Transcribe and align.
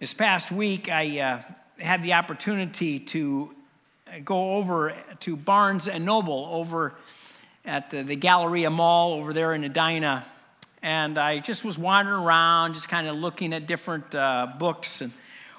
This 0.00 0.14
past 0.14 0.52
week, 0.52 0.88
I 0.88 1.18
uh, 1.18 1.42
had 1.82 2.04
the 2.04 2.12
opportunity 2.12 3.00
to 3.00 3.50
go 4.24 4.54
over 4.54 4.94
to 5.18 5.34
Barnes 5.34 5.88
and 5.88 6.04
Noble 6.04 6.48
over 6.52 6.94
at 7.64 7.90
the, 7.90 8.04
the 8.04 8.14
Galleria 8.14 8.70
Mall 8.70 9.14
over 9.14 9.32
there 9.32 9.54
in 9.54 9.64
Edina. 9.64 10.24
And 10.84 11.18
I 11.18 11.40
just 11.40 11.64
was 11.64 11.76
wandering 11.76 12.22
around, 12.22 12.74
just 12.74 12.88
kind 12.88 13.08
of 13.08 13.16
looking 13.16 13.52
at 13.52 13.66
different 13.66 14.14
uh, 14.14 14.46
books. 14.56 15.00
And 15.00 15.10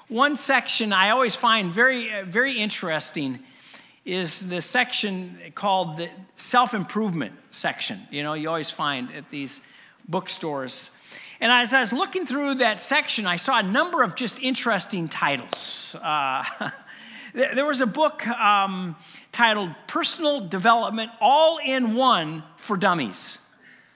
one 0.08 0.38
section 0.38 0.94
I 0.94 1.10
always 1.10 1.34
find 1.34 1.70
very, 1.70 2.10
uh, 2.10 2.24
very 2.24 2.58
interesting 2.58 3.40
is 4.06 4.40
the 4.40 4.62
section 4.62 5.38
called 5.54 5.98
the 5.98 6.08
self 6.36 6.72
improvement 6.72 7.34
section. 7.50 8.08
You 8.10 8.22
know, 8.22 8.32
you 8.32 8.48
always 8.48 8.70
find 8.70 9.12
at 9.12 9.30
these 9.30 9.60
bookstores. 10.08 10.88
And 11.40 11.50
as 11.50 11.72
I 11.72 11.80
was 11.80 11.92
looking 11.92 12.26
through 12.26 12.56
that 12.56 12.80
section, 12.80 13.26
I 13.26 13.36
saw 13.36 13.58
a 13.58 13.62
number 13.62 14.02
of 14.02 14.14
just 14.14 14.38
interesting 14.40 15.08
titles. 15.08 15.96
Uh, 16.00 16.44
there 17.34 17.64
was 17.64 17.80
a 17.80 17.86
book 17.86 18.26
um, 18.28 18.94
titled 19.32 19.70
Personal 19.86 20.46
Development 20.46 21.10
All 21.18 21.58
in 21.64 21.94
One 21.94 22.42
for 22.58 22.76
Dummies. 22.76 23.38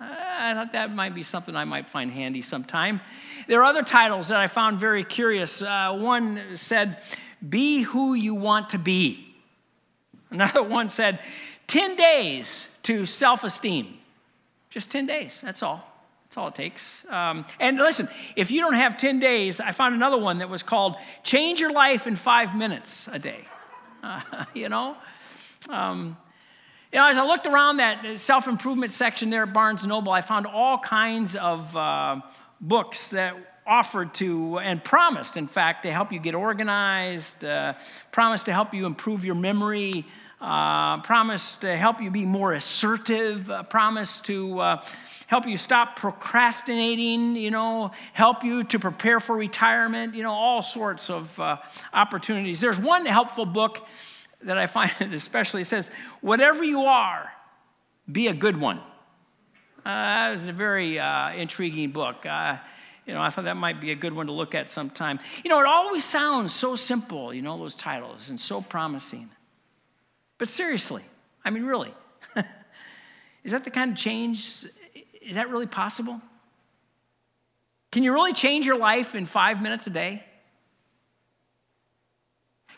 I 0.01 0.55
thought 0.55 0.73
that 0.73 0.95
might 0.95 1.15
be 1.15 1.23
something 1.23 1.55
I 1.55 1.65
might 1.65 1.89
find 1.89 2.11
handy 2.11 2.43
sometime. 2.43 3.01
There 3.47 3.61
are 3.61 3.65
other 3.65 3.83
titles 3.83 4.29
that 4.29 4.39
I 4.39 4.47
found 4.47 4.81
very 4.81 5.05
curious. 5.05 5.61
Uh, 5.61 5.97
one 5.99 6.57
said, 6.57 6.99
Be 7.47 7.83
Who 7.83 8.15
You 8.15 8.35
Want 8.35 8.71
to 8.71 8.79
Be. 8.79 9.35
Another 10.31 10.63
one 10.79 10.89
said, 10.89 11.21
10 11.67 11.97
days 11.97 12.69
to 12.85 13.05
self 13.05 13.45
esteem. 13.45 13.99
Just 14.71 14.91
10 14.91 15.07
days, 15.07 15.39
that's 15.43 15.63
all. 15.63 15.94
That's 16.35 16.41
all 16.41 16.49
it 16.49 16.57
takes. 16.57 17.05
Um, 17.09 17.47
and 17.61 17.79
listen, 17.79 18.09
if 18.35 18.51
you 18.51 18.61
don't 18.61 18.75
have 18.75 18.97
10 18.97 19.21
days, 19.21 19.61
I 19.61 19.71
found 19.71 19.95
another 19.95 20.19
one 20.19 20.39
that 20.39 20.49
was 20.49 20.65
called 20.65 20.97
Change 21.23 21.61
Your 21.61 21.71
Life 21.71 22.09
in 22.09 22.17
Five 22.17 22.57
Minutes 22.57 23.09
a 23.13 23.21
Day. 23.21 23.45
Uh, 24.03 24.45
you 24.53 24.69
know? 24.69 24.99
Um, 25.71 26.19
you 26.93 26.99
know, 26.99 27.09
as 27.09 27.17
I 27.17 27.25
looked 27.25 27.47
around 27.47 27.79
that 27.79 28.21
self 28.21 28.47
improvement 28.49 28.93
section 28.93 29.31
there 29.31 29.45
at 29.45 29.55
Barnes 29.55 29.87
Noble, 29.87 30.13
I 30.13 30.21
found 30.21 30.47
all 30.47 30.77
kinds 30.77 31.37
of 31.37 31.75
uh, 31.75 32.21
books 32.61 33.11
that 33.11 33.35
offered 33.67 34.13
to 34.17 34.59
and 34.59 34.85
promised, 34.85 35.39
in 35.39 35.47
fact, 35.47 35.85
to 35.85 35.91
help 35.91 36.13
you 36.13 36.19
get 36.19 36.35
organized, 36.35 37.43
uh, 37.47 37.73
promised 38.13 38.45
to 38.45 38.53
help 38.53 38.75
you 38.75 38.85
improve 38.85 39.25
your 39.25 39.37
memory, 39.37 40.05
uh, 40.45 41.01
promise 41.01 41.57
to 41.57 41.75
help 41.75 42.03
you 42.03 42.11
be 42.11 42.27
more 42.27 42.53
assertive, 42.53 43.49
uh, 43.49 43.63
promise 43.63 44.21
to 44.21 44.61
uh, 44.61 44.85
help 45.27 45.47
you 45.47 45.57
stop 45.57 45.97
procrastinating, 45.97 47.35
you 47.35 47.51
know, 47.51 47.91
help 48.13 48.45
you 48.45 48.63
to 48.63 48.79
prepare 48.79 49.21
for 49.21 49.35
retirement, 49.35 50.15
you 50.15 50.23
know, 50.23 50.33
all 50.33 50.63
sorts 50.63 51.09
of 51.09 51.41
uh, 51.41 51.57
opportunities. 51.95 52.61
There's 52.61 52.79
one 52.79 53.07
helpful 53.07 53.47
book 53.47 53.87
that 54.43 54.59
I 54.59 54.67
find 54.67 54.93
especially 55.15 55.65
says, 55.65 55.91
Whatever 56.21 56.63
you 56.63 56.83
are, 56.83 57.33
be 58.13 58.27
a 58.27 58.35
good 58.35 58.61
one. 58.61 58.81
That 59.87 60.31
was 60.31 60.47
a 60.47 60.53
very 60.53 60.99
intriguing 61.41 61.91
book. 61.91 62.27
you 63.07 63.15
know, 63.15 63.23
I 63.23 63.31
thought 63.31 63.45
that 63.45 63.57
might 63.57 63.81
be 63.81 63.93
a 63.93 63.97
good 63.97 64.13
one 64.13 64.27
to 64.27 64.33
look 64.33 64.55
at 64.55 64.69
sometime. 64.69 65.21
You 65.43 65.49
know, 65.49 65.61
it 65.61 65.67
always 65.67 66.05
sounds 66.05 66.53
so 66.53 66.77
simple, 66.77 67.33
you 67.33 67.41
know, 67.41 67.57
those 67.57 67.75
titles, 67.75 68.29
and 68.29 68.39
so 68.39 68.61
promising. 68.61 69.31
But 70.39 70.49
seriously, 70.49 71.03
I 71.45 71.51
mean, 71.51 71.65
really, 71.65 71.95
is 73.45 73.53
that 73.53 73.65
the 73.65 73.71
kind 73.71 73.93
of 73.93 73.97
change? 73.97 74.67
Is 75.23 75.37
that 75.37 75.51
really 75.51 75.67
possible? 75.67 76.21
Can 77.93 78.03
you 78.03 78.13
really 78.13 78.33
change 78.33 78.67
your 78.67 78.77
life 78.77 79.15
in 79.15 79.25
five 79.25 79.63
minutes 79.63 79.87
a 79.87 79.91
day? 79.91 80.25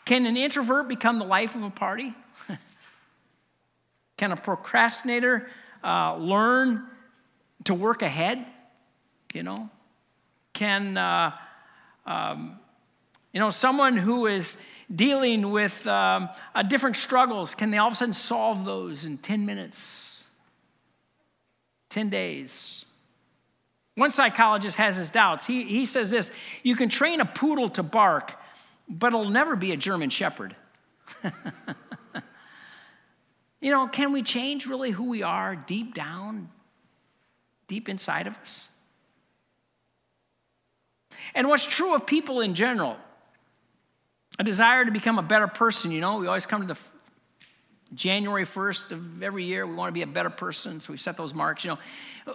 Can 0.05 0.25
an 0.25 0.37
introvert 0.37 0.87
become 0.87 1.19
the 1.19 1.25
life 1.25 1.55
of 1.55 1.63
a 1.63 1.69
party? 1.69 2.13
Can 4.17 4.31
a 4.31 4.37
procrastinator 4.37 5.49
uh, 5.83 6.15
learn 6.17 6.85
to 7.65 7.73
work 7.73 8.01
ahead? 8.01 8.45
You 9.33 9.43
know? 9.43 9.69
Can, 10.53 10.97
uh, 10.97 11.31
um, 12.05 12.59
you 13.33 13.39
know, 13.39 13.49
someone 13.49 13.97
who 13.97 14.27
is 14.27 14.55
dealing 14.93 15.51
with 15.51 15.85
um, 15.87 16.29
uh, 16.55 16.63
different 16.63 16.95
struggles, 16.95 17.53
can 17.55 17.71
they 17.71 17.77
all 17.77 17.87
of 17.87 17.93
a 17.93 17.95
sudden 17.97 18.13
solve 18.13 18.65
those 18.65 19.05
in 19.05 19.17
10 19.17 19.45
minutes, 19.45 20.23
10 21.89 22.09
days? 22.09 22.85
One 23.95 24.11
psychologist 24.11 24.77
has 24.77 24.95
his 24.95 25.09
doubts. 25.09 25.47
He, 25.47 25.63
he 25.63 25.85
says 25.85 26.11
this 26.11 26.31
you 26.63 26.75
can 26.75 26.87
train 26.87 27.19
a 27.19 27.25
poodle 27.25 27.69
to 27.71 27.83
bark, 27.83 28.33
but 28.87 29.07
it'll 29.07 29.29
never 29.29 29.55
be 29.55 29.71
a 29.71 29.77
German 29.77 30.09
shepherd. 30.09 30.55
you 33.61 33.71
know, 33.71 33.87
can 33.87 34.11
we 34.11 34.21
change 34.21 34.67
really 34.67 34.91
who 34.91 35.09
we 35.09 35.23
are 35.23 35.55
deep 35.55 35.95
down, 35.95 36.49
deep 37.67 37.89
inside 37.89 38.27
of 38.27 38.35
us? 38.37 38.69
And 41.33 41.47
what's 41.47 41.65
true 41.65 41.95
of 41.95 42.05
people 42.05 42.41
in 42.41 42.53
general, 42.53 42.97
a 44.39 44.43
desire 44.43 44.85
to 44.85 44.91
become 44.91 45.17
a 45.19 45.23
better 45.23 45.47
person. 45.47 45.91
You 45.91 46.01
know, 46.01 46.17
we 46.17 46.27
always 46.27 46.45
come 46.45 46.61
to 46.67 46.73
the 46.73 46.79
January 47.93 48.45
1st 48.45 48.91
of 48.91 49.23
every 49.23 49.45
year, 49.45 49.65
we 49.65 49.73
want 49.73 49.89
to 49.89 49.93
be 49.93 50.01
a 50.01 50.07
better 50.07 50.29
person, 50.29 50.79
so 50.79 50.91
we 50.91 50.97
set 50.97 51.15
those 51.15 51.33
marks. 51.33 51.63
You 51.63 51.71
know, 51.71 51.79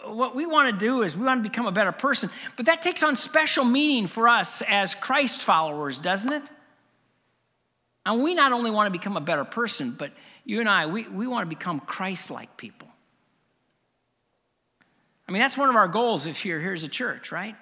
what 0.07 0.35
we 0.35 0.47
want 0.47 0.73
to 0.73 0.87
do 0.87 1.03
is 1.03 1.15
we 1.15 1.25
want 1.25 1.43
to 1.43 1.49
become 1.49 1.67
a 1.67 1.73
better 1.73 1.93
person, 1.93 2.31
but 2.57 2.67
that 2.67 2.81
takes 2.81 3.03
on 3.03 3.17
special 3.17 3.65
meaning 3.65 4.07
for 4.07 4.29
us 4.29 4.63
as 4.67 4.95
Christ 4.95 5.43
followers, 5.43 5.99
doesn't 5.99 6.33
it? 6.33 6.43
And 8.07 8.23
we 8.23 8.35
not 8.35 8.53
only 8.53 8.71
want 8.71 8.87
to 8.87 8.99
become 8.99 9.17
a 9.17 9.21
better 9.21 9.45
person, 9.45 9.95
but 9.97 10.13
you 10.45 10.61
and 10.61 10.69
I, 10.69 10.87
we, 10.87 11.07
we 11.07 11.27
want 11.27 11.49
to 11.49 11.55
become 11.55 11.81
Christ 11.81 12.31
like 12.31 12.57
people. 12.57 12.89
I 15.29 15.33
mean, 15.33 15.41
that's 15.41 15.57
one 15.57 15.69
of 15.69 15.77
our 15.77 15.89
goals 15.89 16.27
if 16.27 16.45
you're 16.45 16.61
here 16.61 16.73
as 16.73 16.83
a 16.83 16.89
church, 16.89 17.31
right? 17.31 17.55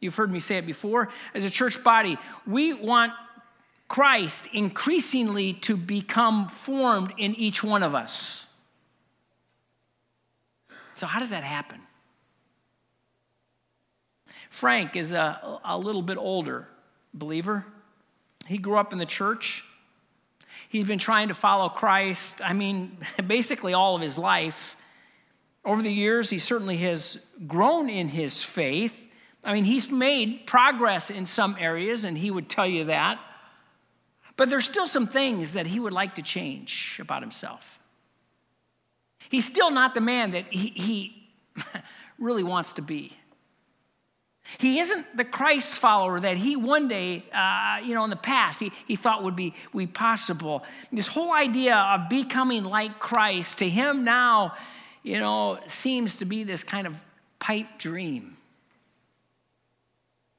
You've 0.00 0.16
heard 0.16 0.32
me 0.32 0.40
say 0.40 0.56
it 0.56 0.66
before. 0.66 1.10
As 1.32 1.44
a 1.44 1.50
church 1.50 1.82
body, 1.84 2.18
we 2.44 2.72
want 2.72 3.12
Christ 3.92 4.48
increasingly 4.54 5.52
to 5.52 5.76
become 5.76 6.48
formed 6.48 7.12
in 7.18 7.34
each 7.34 7.62
one 7.62 7.82
of 7.82 7.94
us. 7.94 8.46
So, 10.94 11.06
how 11.06 11.20
does 11.20 11.28
that 11.28 11.44
happen? 11.44 11.78
Frank 14.48 14.96
is 14.96 15.12
a, 15.12 15.60
a 15.62 15.76
little 15.76 16.00
bit 16.00 16.16
older 16.16 16.68
believer. 17.12 17.66
He 18.46 18.56
grew 18.56 18.78
up 18.78 18.94
in 18.94 18.98
the 18.98 19.04
church. 19.04 19.62
He's 20.70 20.86
been 20.86 20.98
trying 20.98 21.28
to 21.28 21.34
follow 21.34 21.68
Christ, 21.68 22.40
I 22.42 22.54
mean, 22.54 22.96
basically 23.26 23.74
all 23.74 23.94
of 23.94 24.00
his 24.00 24.16
life. 24.16 24.74
Over 25.66 25.82
the 25.82 25.92
years, 25.92 26.30
he 26.30 26.38
certainly 26.38 26.78
has 26.78 27.18
grown 27.46 27.90
in 27.90 28.08
his 28.08 28.42
faith. 28.42 29.02
I 29.44 29.52
mean, 29.52 29.64
he's 29.64 29.90
made 29.90 30.46
progress 30.46 31.10
in 31.10 31.26
some 31.26 31.58
areas, 31.60 32.04
and 32.06 32.16
he 32.16 32.30
would 32.30 32.48
tell 32.48 32.66
you 32.66 32.84
that. 32.84 33.20
But 34.42 34.50
there's 34.50 34.64
still 34.64 34.88
some 34.88 35.06
things 35.06 35.52
that 35.52 35.68
he 35.68 35.78
would 35.78 35.92
like 35.92 36.16
to 36.16 36.22
change 36.22 36.98
about 37.00 37.22
himself. 37.22 37.78
He's 39.28 39.44
still 39.44 39.70
not 39.70 39.94
the 39.94 40.00
man 40.00 40.32
that 40.32 40.52
he, 40.52 40.72
he 40.74 41.28
really 42.18 42.42
wants 42.42 42.72
to 42.72 42.82
be. 42.82 43.16
He 44.58 44.80
isn't 44.80 45.16
the 45.16 45.24
Christ 45.24 45.74
follower 45.74 46.18
that 46.18 46.38
he 46.38 46.56
one 46.56 46.88
day, 46.88 47.22
uh, 47.32 47.86
you 47.86 47.94
know, 47.94 48.02
in 48.02 48.10
the 48.10 48.16
past, 48.16 48.58
he, 48.58 48.72
he 48.88 48.96
thought 48.96 49.22
would 49.22 49.36
be, 49.36 49.54
would 49.72 49.80
be 49.80 49.86
possible. 49.86 50.64
This 50.90 51.06
whole 51.06 51.32
idea 51.32 51.76
of 51.76 52.08
becoming 52.08 52.64
like 52.64 52.98
Christ 52.98 53.58
to 53.58 53.68
him 53.68 54.02
now, 54.02 54.56
you 55.04 55.20
know, 55.20 55.60
seems 55.68 56.16
to 56.16 56.24
be 56.24 56.42
this 56.42 56.64
kind 56.64 56.88
of 56.88 56.96
pipe 57.38 57.78
dream. 57.78 58.36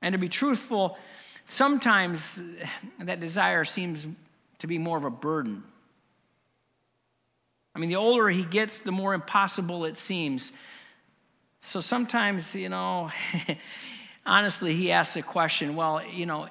And 0.02 0.12
to 0.12 0.20
be 0.20 0.28
truthful, 0.28 0.98
sometimes 1.46 2.42
that 3.00 3.20
desire 3.20 3.66
seems 3.66 4.08
to 4.60 4.68
be 4.68 4.78
more 4.78 4.98
of 4.98 5.04
a 5.04 5.10
burden. 5.10 5.64
I 7.76 7.80
mean, 7.80 7.90
the 7.90 7.96
older 7.96 8.30
he 8.30 8.44
gets, 8.44 8.80
the 8.80 8.92
more 8.92 9.14
impossible 9.14 9.86
it 9.86 9.98
seems. 9.98 10.52
So 11.62 11.80
sometimes, 11.80 12.54
you 12.54 12.70
know, 12.70 13.12
honestly, 14.26 14.76
he 14.76 14.92
asks 14.92 15.16
the 15.16 15.22
question 15.22 15.76
well, 15.76 16.06
you 16.06 16.26
know, 16.26 16.50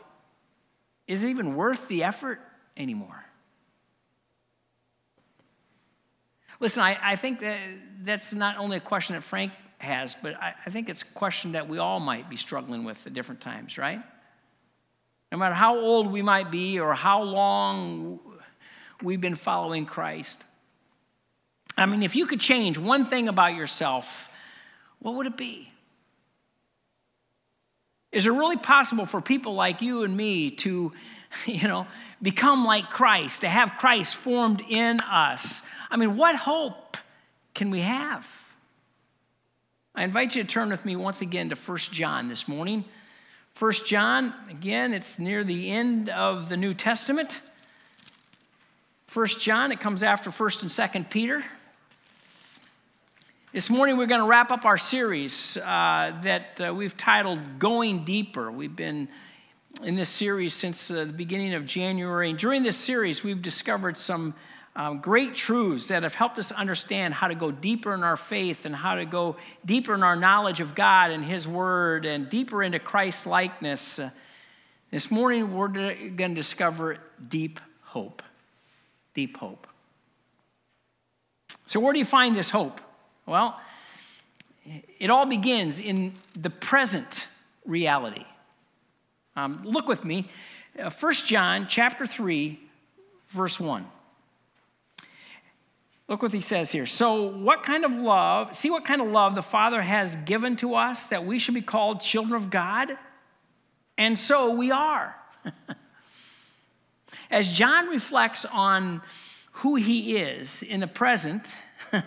is 1.06 1.22
it 1.22 1.28
even 1.28 1.54
worth 1.54 1.88
the 1.88 2.04
effort 2.04 2.40
anymore? 2.76 3.24
Listen, 6.60 6.82
I, 6.82 6.96
I 7.02 7.16
think 7.16 7.40
that 7.40 7.58
that's 8.04 8.32
not 8.32 8.56
only 8.56 8.76
a 8.76 8.80
question 8.80 9.16
that 9.16 9.22
Frank 9.22 9.52
has, 9.78 10.14
but 10.22 10.34
I, 10.36 10.54
I 10.64 10.70
think 10.70 10.88
it's 10.88 11.02
a 11.02 11.06
question 11.06 11.52
that 11.52 11.68
we 11.68 11.78
all 11.78 11.98
might 11.98 12.30
be 12.30 12.36
struggling 12.36 12.84
with 12.84 13.04
at 13.04 13.14
different 13.14 13.40
times, 13.40 13.78
right? 13.78 14.00
No 15.32 15.38
matter 15.38 15.54
how 15.54 15.78
old 15.78 16.12
we 16.12 16.20
might 16.20 16.50
be 16.50 16.78
or 16.78 16.92
how 16.92 17.22
long 17.22 18.20
we've 19.02 19.20
been 19.20 19.34
following 19.34 19.86
Christ. 19.86 20.44
I 21.74 21.86
mean, 21.86 22.02
if 22.02 22.14
you 22.14 22.26
could 22.26 22.38
change 22.38 22.76
one 22.76 23.06
thing 23.06 23.28
about 23.28 23.54
yourself, 23.54 24.28
what 24.98 25.14
would 25.14 25.26
it 25.26 25.38
be? 25.38 25.72
Is 28.12 28.26
it 28.26 28.30
really 28.30 28.58
possible 28.58 29.06
for 29.06 29.22
people 29.22 29.54
like 29.54 29.80
you 29.80 30.02
and 30.02 30.14
me 30.14 30.50
to, 30.50 30.92
you 31.46 31.66
know, 31.66 31.86
become 32.20 32.66
like 32.66 32.90
Christ, 32.90 33.40
to 33.40 33.48
have 33.48 33.78
Christ 33.78 34.14
formed 34.14 34.62
in 34.68 35.00
us? 35.00 35.62
I 35.90 35.96
mean, 35.96 36.18
what 36.18 36.36
hope 36.36 36.98
can 37.54 37.70
we 37.70 37.80
have? 37.80 38.26
I 39.94 40.04
invite 40.04 40.36
you 40.36 40.42
to 40.42 40.48
turn 40.48 40.68
with 40.68 40.84
me 40.84 40.94
once 40.94 41.22
again 41.22 41.48
to 41.48 41.56
1 41.56 41.78
John 41.90 42.28
this 42.28 42.46
morning. 42.46 42.84
1 43.58 43.72
John, 43.84 44.34
again, 44.50 44.94
it's 44.94 45.18
near 45.18 45.44
the 45.44 45.70
end 45.70 46.08
of 46.08 46.48
the 46.48 46.56
New 46.56 46.72
Testament. 46.72 47.40
First 49.06 49.40
John, 49.40 49.70
it 49.70 49.78
comes 49.78 50.02
after 50.02 50.30
1st 50.30 50.62
and 50.62 50.70
2nd 50.70 51.10
Peter. 51.10 51.44
This 53.52 53.68
morning, 53.68 53.98
we're 53.98 54.06
going 54.06 54.22
to 54.22 54.26
wrap 54.26 54.50
up 54.50 54.64
our 54.64 54.78
series 54.78 55.58
uh, 55.58 56.18
that 56.22 56.60
uh, 56.60 56.72
we've 56.74 56.96
titled 56.96 57.58
Going 57.58 58.04
Deeper. 58.04 58.50
We've 58.50 58.74
been 58.74 59.08
in 59.82 59.96
this 59.96 60.08
series 60.08 60.54
since 60.54 60.90
uh, 60.90 61.04
the 61.04 61.12
beginning 61.12 61.52
of 61.52 61.66
January. 61.66 62.30
And 62.30 62.38
during 62.38 62.62
this 62.62 62.78
series, 62.78 63.22
we've 63.22 63.42
discovered 63.42 63.98
some 63.98 64.34
um, 64.74 65.00
great 65.00 65.34
truths 65.34 65.88
that 65.88 66.02
have 66.02 66.14
helped 66.14 66.38
us 66.38 66.50
understand 66.50 67.12
how 67.12 67.28
to 67.28 67.34
go 67.34 67.50
deeper 67.50 67.92
in 67.92 68.02
our 68.02 68.16
faith 68.16 68.64
and 68.64 68.74
how 68.74 68.94
to 68.94 69.04
go 69.04 69.36
deeper 69.66 69.94
in 69.94 70.02
our 70.02 70.16
knowledge 70.16 70.60
of 70.60 70.74
God 70.74 71.10
and 71.10 71.24
His 71.24 71.46
Word 71.46 72.06
and 72.06 72.30
deeper 72.30 72.62
into 72.62 72.78
Christ's 72.78 73.26
likeness. 73.26 74.00
This 74.90 75.10
morning, 75.10 75.54
we're 75.54 75.68
going 75.68 76.16
to 76.16 76.34
discover 76.34 76.98
deep 77.28 77.60
hope. 77.82 78.22
Deep 79.14 79.36
hope. 79.36 79.66
So, 81.66 81.78
where 81.78 81.92
do 81.92 81.98
you 81.98 82.06
find 82.06 82.34
this 82.34 82.48
hope? 82.48 82.80
Well, 83.26 83.60
it 84.98 85.10
all 85.10 85.26
begins 85.26 85.80
in 85.80 86.14
the 86.34 86.50
present 86.50 87.26
reality. 87.66 88.24
Um, 89.36 89.62
look 89.64 89.86
with 89.86 90.04
me, 90.04 90.30
uh, 90.78 90.90
1 90.90 91.12
John 91.26 91.66
chapter 91.68 92.06
3, 92.06 92.58
verse 93.30 93.60
1. 93.60 93.86
Look 96.08 96.22
what 96.22 96.32
he 96.32 96.40
says 96.40 96.70
here. 96.70 96.86
So, 96.86 97.22
what 97.22 97.62
kind 97.62 97.84
of 97.84 97.92
love, 97.92 98.54
see 98.54 98.70
what 98.70 98.84
kind 98.84 99.00
of 99.00 99.08
love 99.08 99.34
the 99.34 99.42
Father 99.42 99.80
has 99.80 100.16
given 100.16 100.56
to 100.56 100.74
us 100.74 101.08
that 101.08 101.24
we 101.24 101.38
should 101.38 101.54
be 101.54 101.62
called 101.62 102.00
children 102.00 102.34
of 102.34 102.50
God? 102.50 102.98
And 103.96 104.18
so 104.18 104.54
we 104.54 104.70
are. 104.70 105.14
As 107.30 107.48
John 107.48 107.86
reflects 107.86 108.44
on 108.44 109.00
who 109.52 109.76
he 109.76 110.16
is 110.16 110.62
in 110.62 110.80
the 110.80 110.86
present, 110.86 111.54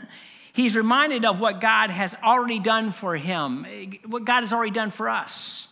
he's 0.53 0.75
reminded 0.75 1.25
of 1.25 1.39
what 1.39 1.61
God 1.61 1.89
has 1.89 2.15
already 2.23 2.59
done 2.59 2.91
for 2.91 3.15
him, 3.15 3.65
what 4.05 4.25
God 4.25 4.41
has 4.41 4.51
already 4.51 4.71
done 4.71 4.91
for 4.91 5.09
us. 5.09 5.67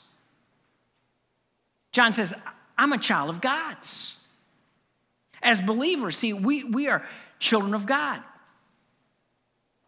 John 1.92 2.14
says, 2.14 2.34
I'm 2.78 2.94
a 2.94 2.98
child 2.98 3.30
of 3.30 3.42
God's. 3.42 4.18
As 5.42 5.60
believers, 5.60 6.18
see, 6.18 6.34
we, 6.34 6.64
we 6.64 6.88
are 6.88 7.06
children 7.44 7.74
of 7.74 7.86
God. 7.86 8.24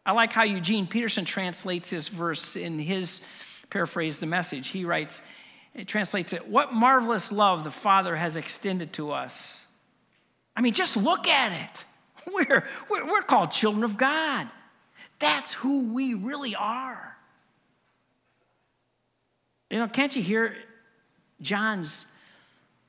I 0.05 0.11
like 0.11 0.33
how 0.33 0.43
Eugene 0.43 0.85
Peterson 0.85 1.25
translates 1.25 1.89
this 1.89 2.09
verse 2.09 2.55
in 2.55 2.77
his 2.77 3.21
paraphrase, 3.69 4.19
the 4.19 4.27
message. 4.27 4.67
He 4.67 4.85
writes, 4.85 5.21
it 5.73 5.87
translates 5.87 6.33
it, 6.33 6.47
What 6.47 6.73
marvelous 6.73 7.31
love 7.31 7.63
the 7.63 7.71
Father 7.71 8.15
has 8.15 8.37
extended 8.37 8.93
to 8.93 9.11
us. 9.11 9.65
I 10.55 10.61
mean, 10.61 10.73
just 10.73 10.95
look 10.95 11.27
at 11.27 11.51
it. 11.53 11.85
We're, 12.33 12.67
we're, 12.89 13.05
we're 13.05 13.21
called 13.21 13.51
children 13.51 13.83
of 13.83 13.97
God. 13.97 14.49
That's 15.19 15.53
who 15.53 15.93
we 15.93 16.15
really 16.15 16.55
are. 16.55 17.15
You 19.69 19.77
know, 19.77 19.87
can't 19.87 20.15
you 20.15 20.23
hear 20.23 20.55
John's 21.39 22.07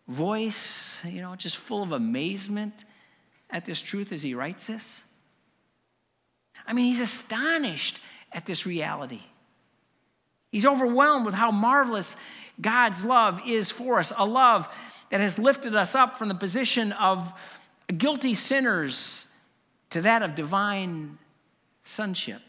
voice, 0.08 1.00
you 1.04 1.20
know, 1.20 1.36
just 1.36 1.58
full 1.58 1.82
of 1.82 1.92
amazement 1.92 2.86
at 3.50 3.64
this 3.64 3.80
truth 3.80 4.12
as 4.12 4.22
he 4.22 4.34
writes 4.34 4.66
this? 4.66 5.02
I 6.66 6.72
mean, 6.72 6.86
he's 6.86 7.00
astonished 7.00 8.00
at 8.32 8.46
this 8.46 8.66
reality. 8.66 9.22
He's 10.50 10.66
overwhelmed 10.66 11.26
with 11.26 11.34
how 11.34 11.50
marvelous 11.50 12.16
God's 12.60 13.04
love 13.04 13.40
is 13.46 13.70
for 13.70 13.98
us, 13.98 14.12
a 14.16 14.24
love 14.24 14.68
that 15.10 15.20
has 15.20 15.38
lifted 15.38 15.76
us 15.76 15.94
up 15.94 16.18
from 16.18 16.28
the 16.28 16.34
position 16.34 16.92
of 16.92 17.32
guilty 17.96 18.34
sinners 18.34 19.26
to 19.90 20.00
that 20.00 20.22
of 20.22 20.34
divine 20.34 21.18
sonship. 21.84 22.42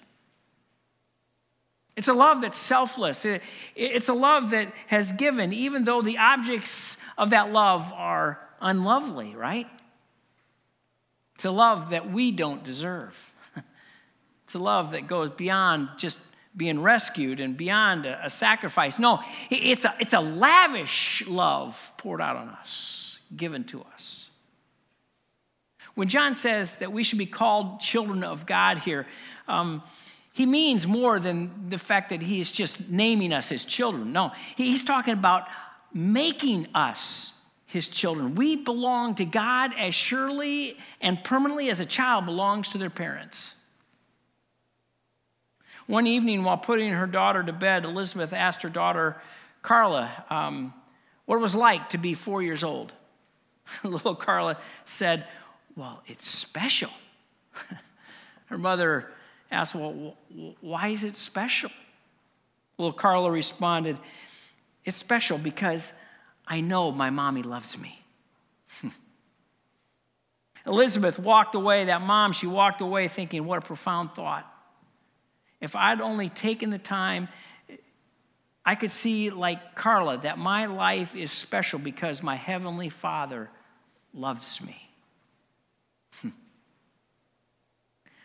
It's 1.96 2.08
a 2.08 2.14
love 2.14 2.42
that's 2.42 2.58
selfless. 2.58 3.26
It's 3.76 4.10
a 4.10 4.14
love 4.14 4.52
that 4.52 4.72
has 4.88 5.12
given, 5.12 5.52
even 5.52 5.84
though 5.84 6.02
the 6.02 6.18
objects 6.18 6.98
of 7.18 7.32
that 7.32 7.52
love 7.52 7.92
are 7.94 8.40
unlovely, 8.62 9.36
right? 9.36 9.68
A 11.46 11.52
love 11.52 11.92
that 11.92 12.12
we 12.12 12.32
don't 12.32 12.64
deserve. 12.64 13.16
It's 14.44 14.56
a 14.56 14.60
love 14.60 14.92
that 14.92 15.08
goes 15.08 15.30
beyond 15.32 15.90
just 15.98 16.20
being 16.56 16.82
rescued 16.82 17.42
and 17.42 17.58
beyond 17.58 18.06
a, 18.06 18.28
a, 18.28 18.30
sacrifice. 18.30 18.98
No, 18.98 19.20
it's 19.50 19.84
a, 19.84 19.94
it's 20.00 20.14
a 20.14 20.22
lavish 20.22 21.22
love 21.28 21.92
poured 21.98 22.22
out 22.22 22.38
on 22.38 22.48
us, 22.48 23.20
given 23.36 23.66
to 23.66 23.84
us. 23.94 24.30
When 25.96 26.08
John 26.08 26.34
says 26.34 26.78
that 26.78 26.94
we 26.94 27.04
should 27.04 27.18
be 27.18 27.26
called 27.26 27.82
children 27.82 28.24
of 28.24 28.46
God 28.46 28.78
here, 28.78 29.06
um, 29.50 29.84
he 30.32 30.46
means 30.46 30.88
more 30.88 31.20
than 31.20 31.70
the 31.70 31.78
fact 31.78 32.12
that 32.12 32.22
he's 32.22 32.50
just 32.50 32.90
naming 32.90 33.34
us 33.34 33.52
as 33.52 33.66
children. 33.66 34.14
No, 34.14 34.32
he's 34.56 34.84
talking 34.84 35.14
about 35.14 35.44
making 35.94 36.68
us 36.74 37.34
his 37.68 37.90
children. 37.90 38.34
We 38.34 38.56
belong 38.56 39.16
to 39.16 39.26
God 39.26 39.72
as 39.78 39.94
surely 39.94 40.78
and 41.02 41.22
permanently 41.24 41.70
as 41.70 41.80
a 41.80 41.86
child 41.86 42.26
belongs 42.26 42.70
to 42.70 42.78
their 42.78 42.90
parents. 42.90 43.54
One 45.86 46.08
evening, 46.08 46.44
while 46.44 46.58
putting 46.58 46.92
her 46.94 47.08
daughter 47.08 47.44
to 47.44 47.54
bed, 47.54 47.86
Elizabeth 47.86 48.34
asked 48.34 48.64
her 48.64 48.70
daughter, 48.70 49.22
Carla, 49.62 50.26
um, 50.30 50.74
what 51.26 51.38
it 51.38 51.42
was 51.42 51.56
like 51.56 51.90
to 51.90 51.98
be 51.98 52.14
four 52.14 52.42
years 52.42 52.64
old. 52.64 52.94
Little 53.84 54.16
Carla 54.16 54.58
said, 54.86 55.28
Well, 55.76 56.02
it's 56.08 56.28
special. 56.28 56.92
her 58.46 58.58
mother 58.58 59.12
asked, 59.52 59.76
Well, 59.76 60.16
why 60.62 60.90
is 60.90 61.04
it 61.04 61.18
special? 61.18 61.72
Little 62.78 62.94
Carla 62.94 63.30
responded, 63.30 63.98
It's 64.86 64.98
special 64.98 65.38
because 65.38 65.92
I 66.48 66.62
know 66.62 66.92
my 66.92 67.10
mommy 67.10 67.44
loves 67.44 67.78
me. 67.78 68.02
Elizabeth 70.66 71.20
walked 71.20 71.56
away, 71.56 71.86
that 71.86 72.02
mom, 72.02 72.32
she 72.32 72.48
walked 72.48 72.82
away 72.82 73.08
thinking, 73.10 73.46
What 73.46 73.58
a 73.60 73.62
profound 73.62 74.14
thought. 74.14 74.52
If 75.60 75.76
I'd 75.76 76.00
only 76.02 76.30
taken 76.30 76.70
the 76.70 76.78
time, 76.78 77.28
I 78.66 78.76
could 78.76 78.92
see, 78.92 79.30
like 79.30 79.76
Carla, 79.76 80.20
that 80.20 80.38
my 80.38 80.68
life 80.68 81.16
is 81.16 81.32
special 81.32 81.80
because 81.80 82.22
my 82.24 82.36
Heavenly 82.36 82.90
Father 82.90 83.50
loves 84.14 84.62
me. 84.62 84.90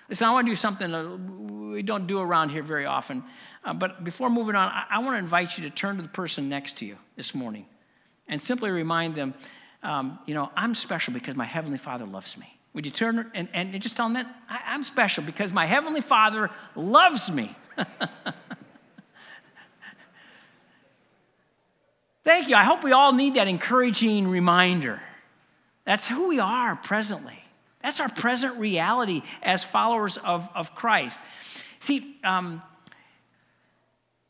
Listen, 0.09 0.29
I 0.29 0.33
want 0.33 0.47
to 0.47 0.53
do 0.53 0.57
something 0.57 1.71
we 1.73 1.83
don't 1.83 2.07
do 2.07 2.21
around 2.21 2.51
here 2.51 2.63
very 2.63 2.87
often. 2.87 3.25
Uh, 3.65 3.73
but 3.73 4.05
before 4.05 4.29
moving 4.31 4.55
on, 4.55 4.69
I, 4.69 4.85
I, 4.91 4.99
want 4.99 5.15
to 5.15 5.19
invite 5.19 5.57
you 5.57 5.65
to 5.65 5.71
turn 5.71 5.97
to 5.97 6.03
the 6.03 6.09
person 6.09 6.49
next 6.49 6.79
to 6.79 6.87
you 6.87 6.99
this 7.17 7.35
morning 7.35 7.67
and 8.33 8.41
simply 8.41 8.71
remind 8.71 9.15
them, 9.15 9.35
um, 9.83 10.19
you 10.25 10.33
know, 10.33 10.51
I'm 10.57 10.75
special 10.75 11.13
because 11.13 11.37
my 11.37 11.45
Heavenly 11.45 11.77
Father 11.77 12.07
loves 12.07 12.39
me. 12.39 12.59
Would 12.73 12.87
you 12.87 12.91
turn 12.91 13.31
and, 13.35 13.47
and 13.53 13.79
just 13.83 13.95
tell 13.95 14.07
them 14.07 14.15
that 14.15 14.27
I, 14.49 14.75
am 14.75 14.83
special 14.83 15.23
because 15.23 15.53
my 15.53 15.67
Heavenly 15.67 16.01
Father 16.01 16.49
loves 16.75 17.31
me? 17.31 17.55
Thank 22.25 22.49
you. 22.49 22.57
I 22.57 22.65
hope 22.65 22.83
we 22.83 22.93
all 22.93 23.13
need 23.13 23.35
that 23.35 23.49
encouraging 23.49 24.27
reminder. 24.27 25.03
That's 25.85 26.07
who 26.07 26.31
we 26.31 26.41
are 26.41 26.77
presently. 26.77 27.39
That's 27.83 28.01
our 28.01 28.09
present 28.09 28.57
reality 28.57 29.21
as 29.43 29.63
followers 29.63 30.17
of, 30.17 30.49
of 30.55 30.75
Christ. 30.75 31.21
See, 31.81 32.17
um, 32.25 32.63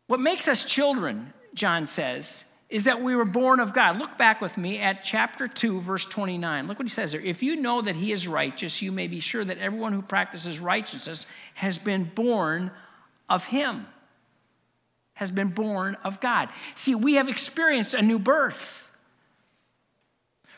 what 0.08 0.18
makes 0.18 0.48
us 0.48 0.64
children, 0.64 1.32
John 1.54 1.86
says, 1.86 2.42
is 2.72 2.84
that 2.84 3.02
we 3.02 3.14
were 3.14 3.26
born 3.26 3.60
of 3.60 3.74
God. 3.74 3.98
Look 3.98 4.16
back 4.16 4.40
with 4.40 4.56
me 4.56 4.78
at 4.78 5.04
chapter 5.04 5.46
2, 5.46 5.82
verse 5.82 6.06
29. 6.06 6.66
Look 6.66 6.78
what 6.78 6.88
he 6.88 6.90
says 6.90 7.12
there. 7.12 7.20
If 7.20 7.42
you 7.42 7.56
know 7.56 7.82
that 7.82 7.96
he 7.96 8.12
is 8.12 8.26
righteous, 8.26 8.80
you 8.80 8.90
may 8.90 9.08
be 9.08 9.20
sure 9.20 9.44
that 9.44 9.58
everyone 9.58 9.92
who 9.92 10.00
practices 10.00 10.58
righteousness 10.58 11.26
has 11.52 11.76
been 11.76 12.04
born 12.14 12.70
of 13.28 13.44
him, 13.44 13.86
has 15.12 15.30
been 15.30 15.48
born 15.48 15.98
of 16.02 16.18
God. 16.20 16.48
See, 16.74 16.94
we 16.94 17.14
have 17.16 17.28
experienced 17.28 17.92
a 17.92 18.00
new 18.00 18.18
birth. 18.18 18.82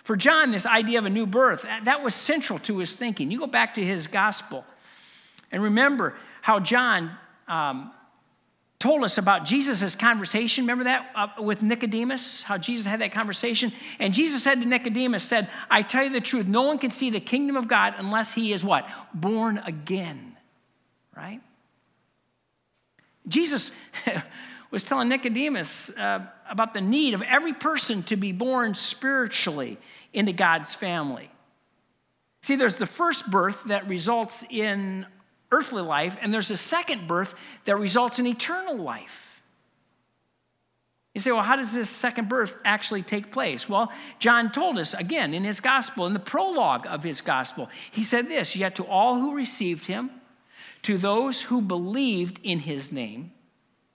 For 0.05 0.15
John, 0.15 0.53
this 0.53 0.67
idea 0.67 1.01
of 1.01 1.07
a 1.07 1.11
new 1.11 1.27
birth, 1.27 1.67
that 1.83 2.05
was 2.05 2.15
central 2.15 2.61
to 2.61 2.79
his 2.79 2.95
thinking. 2.95 3.33
You 3.33 3.41
go 3.41 3.49
back 3.49 3.75
to 3.75 3.85
his 3.85 4.07
gospel 4.07 4.65
and 5.51 5.65
remember 5.65 6.15
how 6.43 6.61
John 6.61 7.11
um, 7.49 7.91
told 8.79 9.05
us 9.05 9.19
about 9.19 9.45
Jesus' 9.45 9.95
conversation. 9.95 10.65
Remember 10.65 10.85
that 10.85 11.11
uh, 11.15 11.43
with 11.43 11.63
Nicodemus, 11.63 12.43
how 12.43 12.59
Jesus 12.59 12.87
had 12.87 13.01
that 13.01 13.13
conversation? 13.13 13.73
And 13.99 14.13
Jesus 14.13 14.43
said 14.43 14.61
to 14.61 14.67
Nicodemus, 14.67 15.25
said, 15.25 15.49
I 15.71 15.83
tell 15.83 16.05
you 16.05 16.11
the 16.11 16.21
truth, 16.21 16.47
no 16.47 16.63
one 16.63 16.79
can 16.79 16.91
see 16.91 17.11
the 17.11 17.21
kingdom 17.21 17.57
of 17.57 17.69
God 17.69 17.95
unless 17.97 18.35
he 18.35 18.53
is 18.53 18.63
what? 18.63 18.87
Born 19.15 19.59
again, 19.59 20.37
right? 21.17 21.41
Jesus 23.27 23.71
was 24.71 24.83
telling 24.83 25.09
Nicodemus 25.09 25.91
uh, 25.91 26.27
about 26.51 26.75
the 26.75 26.81
need 26.81 27.15
of 27.15 27.23
every 27.23 27.53
person 27.55 28.03
to 28.05 28.17
be 28.17 28.33
born 28.33 28.75
spiritually 28.75 29.79
into 30.13 30.33
God's 30.33 30.75
family. 30.75 31.31
See, 32.43 32.57
there's 32.57 32.77
the 32.77 32.87
first 32.87 33.31
birth 33.31 33.65
that 33.65 33.89
results 33.89 34.45
in 34.51 35.07
earthly 35.55 35.83
life, 35.83 36.17
and 36.21 36.35
there's 36.35 36.51
a 36.51 36.57
second 36.57 37.07
birth 37.07 37.35
that 37.65 37.79
results 37.79 38.19
in 38.19 38.27
eternal 38.27 38.77
life. 38.77 39.41
You 41.15 41.21
say, 41.21 41.31
well, 41.31 41.45
how 41.45 41.55
does 41.55 41.73
this 41.73 41.89
second 41.89 42.29
birth 42.29 42.55
actually 42.65 43.03
take 43.03 43.31
place? 43.31 43.69
Well, 43.69 43.93
John 44.19 44.51
told 44.51 44.81
us 44.81 44.95
again 44.95 45.33
in 45.33 45.45
his 45.45 45.61
gospel, 45.61 46.07
in 46.07 46.13
the 46.13 46.19
prologue 46.19 46.87
of 46.89 47.05
his 47.05 47.21
gospel, 47.21 47.69
he 47.93 48.03
said 48.03 48.29
this 48.29 48.57
Yet 48.57 48.75
to 48.77 48.85
all 48.85 49.21
who 49.21 49.37
received 49.37 49.87
him, 49.87 50.11
to 50.83 50.99
those 50.99 51.43
who 51.43 51.63
believed 51.63 52.41
in 52.43 52.59
his 52.61 52.91
name, 52.91 53.31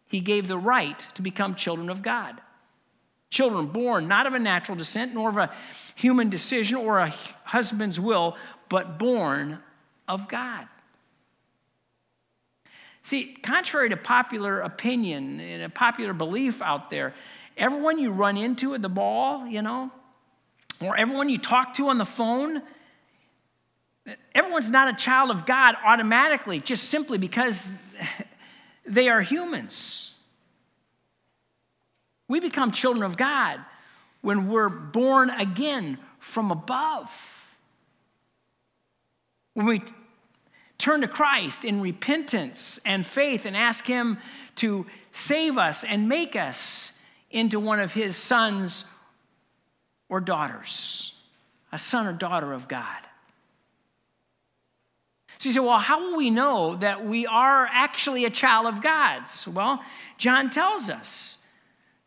he 0.08 0.22
gave 0.22 0.48
the 0.48 0.58
right 0.58 1.06
to 1.16 1.22
become 1.22 1.56
children 1.56 1.90
of 1.90 2.02
God. 2.02 2.40
Children 3.30 3.68
born 3.68 4.08
not 4.08 4.26
of 4.26 4.34
a 4.34 4.40
natural 4.40 4.78
descent, 4.78 5.14
nor 5.14 5.30
of 5.30 5.38
a 5.38 5.52
human 5.96 6.30
decision 6.30 6.78
or 6.78 7.00
a 7.00 7.14
husband's 7.44 8.00
will, 8.00 8.38
but 8.70 8.98
born 8.98 9.60
of 10.08 10.28
God. 10.30 10.68
See, 13.04 13.36
contrary 13.42 13.90
to 13.90 13.98
popular 13.98 14.62
opinion 14.62 15.40
and 15.40 15.64
a 15.64 15.70
popular 15.70 16.14
belief 16.14 16.62
out 16.62 16.90
there, 16.90 17.14
everyone 17.58 17.98
you 17.98 18.12
run 18.12 18.38
into 18.38 18.74
at 18.74 18.82
the 18.82 18.90
ball, 18.90 19.48
you 19.48 19.62
know, 19.62 19.92
or 20.82 20.98
everyone 20.98 21.30
you 21.30 21.38
talk 21.38 21.74
to 21.76 21.90
on 21.90 21.98
the 21.98 22.06
phone, 22.06 22.62
everyone's 24.34 24.70
not 24.70 24.94
a 24.94 24.98
child 24.98 25.32
of 25.32 25.46
God 25.46 25.76
automatically, 25.86 26.60
just 26.60 26.86
simply 26.86 27.18
because 27.18 27.74
they 28.86 29.10
are 29.10 29.22
humans. 29.22 30.12
We 32.28 32.40
become 32.40 32.72
children 32.72 33.04
of 33.04 33.18
God 33.18 33.60
when 34.22 34.50
we're 34.50 34.70
born 34.70 35.30
again 35.30 35.98
from 36.20 36.52
above. 36.52 37.10
When 39.54 39.66
we 39.66 39.82
turn 40.80 41.02
to 41.02 41.08
Christ 41.08 41.64
in 41.64 41.82
repentance 41.82 42.80
and 42.84 43.06
faith 43.06 43.46
and 43.46 43.56
ask 43.56 43.86
Him 43.86 44.18
to 44.56 44.88
save 45.12 45.58
us 45.58 45.84
and 45.84 46.10
make 46.10 46.36
us 46.36 46.92
into 47.30 47.60
one 47.60 47.80
of 47.80 47.94
His 47.94 48.18
sons 48.18 48.86
or 50.08 50.20
daughters, 50.20 51.14
a 51.72 51.78
son 51.78 52.08
or 52.08 52.14
daughter 52.14 52.54
of 52.54 52.68
God. 52.68 52.98
So 55.38 55.48
you 55.48 55.54
say, 55.54 55.60
well, 55.60 55.78
how 55.78 56.02
will 56.02 56.18
we 56.18 56.30
know 56.30 56.76
that 56.78 57.06
we 57.06 57.26
are 57.26 57.68
actually 57.72 58.26
a 58.26 58.30
child 58.30 58.66
of 58.66 58.82
God's? 58.82 59.48
Well, 59.48 59.82
John 60.18 60.50
tells 60.50 60.90
us 60.90 61.38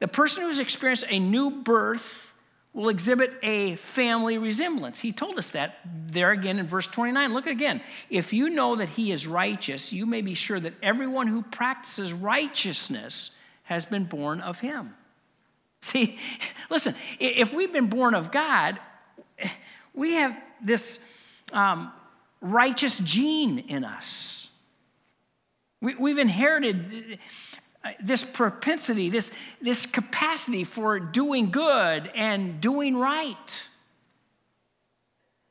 the 0.00 0.08
person 0.08 0.42
who's 0.42 0.58
experienced 0.58 1.04
a 1.08 1.18
new 1.18 1.50
birth 1.50 2.31
will 2.74 2.88
exhibit 2.88 3.34
a 3.42 3.76
family 3.76 4.38
resemblance. 4.38 5.00
He 5.00 5.12
told 5.12 5.38
us 5.38 5.50
that 5.50 5.80
there 6.06 6.30
again 6.30 6.58
in 6.58 6.66
verse 6.66 6.86
29. 6.86 7.34
Look 7.34 7.46
again. 7.46 7.82
If 8.08 8.32
you 8.32 8.48
know 8.48 8.76
that 8.76 8.90
he 8.90 9.12
is 9.12 9.26
righteous, 9.26 9.92
you 9.92 10.06
may 10.06 10.22
be 10.22 10.34
sure 10.34 10.58
that 10.58 10.74
everyone 10.82 11.26
who 11.26 11.42
practices 11.42 12.12
righteousness 12.12 13.30
has 13.64 13.84
been 13.84 14.04
born 14.04 14.40
of 14.40 14.60
him. 14.60 14.94
See, 15.82 16.18
listen, 16.70 16.94
if 17.20 17.52
we've 17.52 17.72
been 17.72 17.88
born 17.88 18.14
of 18.14 18.30
God, 18.30 18.78
we 19.94 20.14
have 20.14 20.34
this 20.62 20.98
um, 21.52 21.92
righteous 22.40 22.98
gene 23.00 23.58
in 23.58 23.84
us. 23.84 24.48
We, 25.82 26.10
have 26.10 26.18
inherited 26.18 27.18
this 28.02 28.24
propensity, 28.24 29.10
this, 29.10 29.30
this 29.60 29.86
capacity 29.86 30.64
for 30.64 31.00
doing 31.00 31.50
good 31.50 32.10
and 32.14 32.60
doing 32.60 32.96
right. 32.96 33.64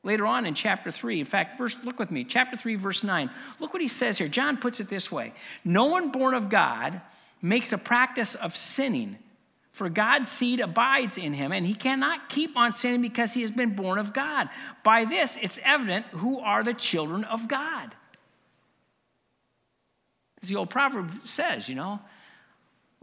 Later 0.04 0.26
on 0.26 0.46
in 0.46 0.54
chapter 0.54 0.90
3, 0.90 1.20
in 1.20 1.26
fact, 1.26 1.58
verse, 1.58 1.76
look 1.84 1.98
with 1.98 2.10
me, 2.10 2.24
chapter 2.24 2.56
3, 2.56 2.74
verse 2.74 3.04
9. 3.04 3.30
Look 3.60 3.72
what 3.72 3.82
he 3.82 3.88
says 3.88 4.18
here. 4.18 4.28
John 4.28 4.56
puts 4.56 4.80
it 4.80 4.88
this 4.88 5.12
way 5.12 5.32
No 5.64 5.86
one 5.86 6.10
born 6.10 6.34
of 6.34 6.48
God 6.48 7.00
makes 7.40 7.72
a 7.72 7.78
practice 7.78 8.34
of 8.34 8.56
sinning, 8.56 9.18
for 9.70 9.88
God's 9.88 10.30
seed 10.30 10.60
abides 10.60 11.18
in 11.18 11.32
him, 11.32 11.52
and 11.52 11.66
he 11.66 11.74
cannot 11.74 12.28
keep 12.28 12.56
on 12.56 12.72
sinning 12.72 13.00
because 13.00 13.32
he 13.32 13.42
has 13.42 13.50
been 13.50 13.76
born 13.76 13.98
of 13.98 14.12
God. 14.12 14.48
By 14.82 15.04
this, 15.04 15.38
it's 15.40 15.60
evident 15.62 16.06
who 16.06 16.40
are 16.40 16.64
the 16.64 16.74
children 16.74 17.24
of 17.24 17.46
God. 17.46 17.94
As 20.42 20.48
the 20.48 20.56
old 20.56 20.70
proverb 20.70 21.20
says, 21.24 21.68
you 21.68 21.76
know, 21.76 22.00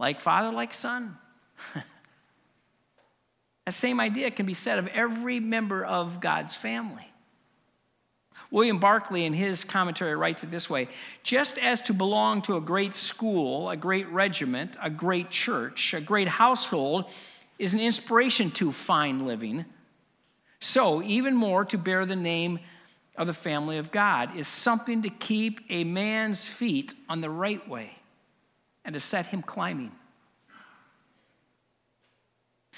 like 0.00 0.18
father, 0.18 0.50
like 0.50 0.72
son. 0.72 1.18
that 1.74 3.72
same 3.74 4.00
idea 4.00 4.30
can 4.30 4.46
be 4.46 4.54
said 4.54 4.78
of 4.78 4.88
every 4.88 5.38
member 5.38 5.84
of 5.84 6.20
God's 6.20 6.56
family. 6.56 7.06
William 8.50 8.78
Barclay, 8.78 9.24
in 9.24 9.34
his 9.34 9.62
commentary, 9.62 10.16
writes 10.16 10.42
it 10.42 10.50
this 10.50 10.70
way 10.70 10.88
Just 11.22 11.58
as 11.58 11.82
to 11.82 11.92
belong 11.92 12.40
to 12.42 12.56
a 12.56 12.60
great 12.60 12.94
school, 12.94 13.68
a 13.68 13.76
great 13.76 14.08
regiment, 14.08 14.74
a 14.82 14.88
great 14.88 15.30
church, 15.30 15.92
a 15.92 16.00
great 16.00 16.28
household 16.28 17.04
is 17.58 17.74
an 17.74 17.80
inspiration 17.80 18.50
to 18.52 18.72
fine 18.72 19.26
living, 19.26 19.66
so 20.60 21.02
even 21.02 21.36
more 21.36 21.64
to 21.66 21.76
bear 21.76 22.06
the 22.06 22.16
name 22.16 22.58
of 23.16 23.26
the 23.26 23.34
family 23.34 23.76
of 23.76 23.92
God 23.92 24.34
is 24.34 24.48
something 24.48 25.02
to 25.02 25.10
keep 25.10 25.60
a 25.68 25.84
man's 25.84 26.48
feet 26.48 26.94
on 27.06 27.20
the 27.20 27.28
right 27.28 27.68
way 27.68 27.99
and 28.84 28.94
to 28.94 29.00
set 29.00 29.26
him 29.26 29.42
climbing. 29.42 29.92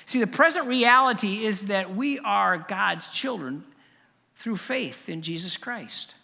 See, 0.06 0.18
the 0.18 0.26
present 0.26 0.66
reality 0.66 1.44
is 1.44 1.66
that 1.66 1.94
we 1.94 2.18
are 2.18 2.58
God's 2.58 3.08
children 3.08 3.64
through 4.36 4.56
faith 4.56 5.08
in 5.08 5.22
Jesus 5.22 5.56
Christ. 5.56 6.14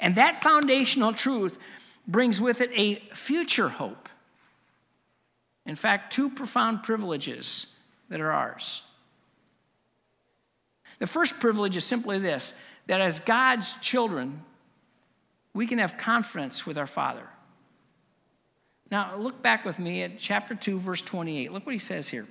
And 0.00 0.14
that 0.14 0.42
foundational 0.42 1.12
truth 1.12 1.58
brings 2.06 2.40
with 2.40 2.60
it 2.60 2.70
a 2.74 3.02
future 3.14 3.68
hope. 3.68 4.08
In 5.66 5.76
fact, 5.76 6.12
two 6.12 6.30
profound 6.30 6.82
privileges 6.82 7.66
that 8.08 8.20
are 8.20 8.32
ours. 8.32 8.82
The 10.98 11.06
first 11.06 11.40
privilege 11.40 11.76
is 11.76 11.84
simply 11.84 12.18
this 12.18 12.54
that 12.86 13.00
as 13.00 13.18
God's 13.20 13.74
children, 13.74 14.42
we 15.54 15.66
can 15.66 15.78
have 15.78 15.96
confidence 15.96 16.66
with 16.66 16.76
our 16.76 16.86
Father. 16.86 17.28
Now, 18.94 19.16
look 19.16 19.42
back 19.42 19.64
with 19.64 19.80
me 19.80 20.04
at 20.04 20.20
chapter 20.20 20.54
2, 20.54 20.78
verse 20.78 21.02
28. 21.02 21.50
Look 21.50 21.66
what 21.66 21.72
he 21.72 21.80
says 21.80 22.10
here. 22.10 22.28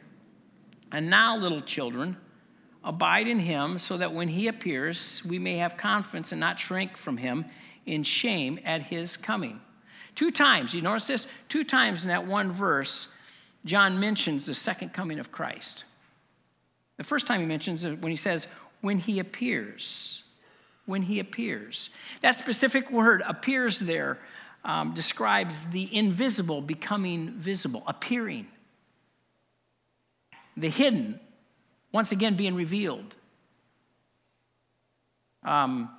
And 0.94 1.10
now, 1.10 1.36
little 1.36 1.60
children, 1.60 2.16
abide 2.86 3.28
in 3.28 3.40
him 3.40 3.78
so 3.78 3.98
that 3.98 4.14
when 4.14 4.30
he 4.30 4.48
appears, 4.48 5.22
we 5.26 5.40
may 5.40 5.58
have 5.58 5.76
confidence 5.76 6.32
and 6.32 6.40
not 6.40 6.62
shrink 6.62 6.96
from 6.96 7.18
him 7.18 7.44
in 7.86 8.04
shame 8.04 8.62
at 8.64 8.84
his 8.84 9.18
coming. 9.18 9.60
Two 10.16 10.32
times, 10.32 10.74
you 10.74 10.82
notice 10.82 11.06
this? 11.06 11.28
Two 11.50 11.66
times 11.66 12.04
in 12.04 12.08
that 12.08 12.26
one 12.26 12.54
verse, 12.54 13.10
John 13.66 14.00
mentions 14.00 14.46
the 14.46 14.54
second 14.54 14.94
coming 14.94 15.20
of 15.20 15.34
Christ. 15.34 15.84
The 16.96 17.04
first 17.04 17.28
time 17.28 17.42
he 17.42 17.46
mentions 17.46 17.84
it 17.84 18.02
when 18.02 18.10
he 18.10 18.16
says, 18.16 18.48
when 18.80 19.00
he 19.00 19.20
appears. 19.20 20.24
When 20.86 21.02
he 21.02 21.20
appears. 21.20 21.90
That 22.22 22.38
specific 22.38 22.90
word, 22.90 23.22
appears, 23.28 23.82
there 23.82 24.20
um, 24.66 24.94
describes 24.94 25.68
the 25.68 25.94
invisible 25.96 26.62
becoming 26.62 27.32
visible, 27.32 27.84
appearing. 27.88 28.48
The 30.56 30.70
hidden, 30.70 31.20
once 31.92 32.12
again, 32.12 32.36
being 32.36 32.56
revealed. 32.56 33.16
Um, 35.44 35.90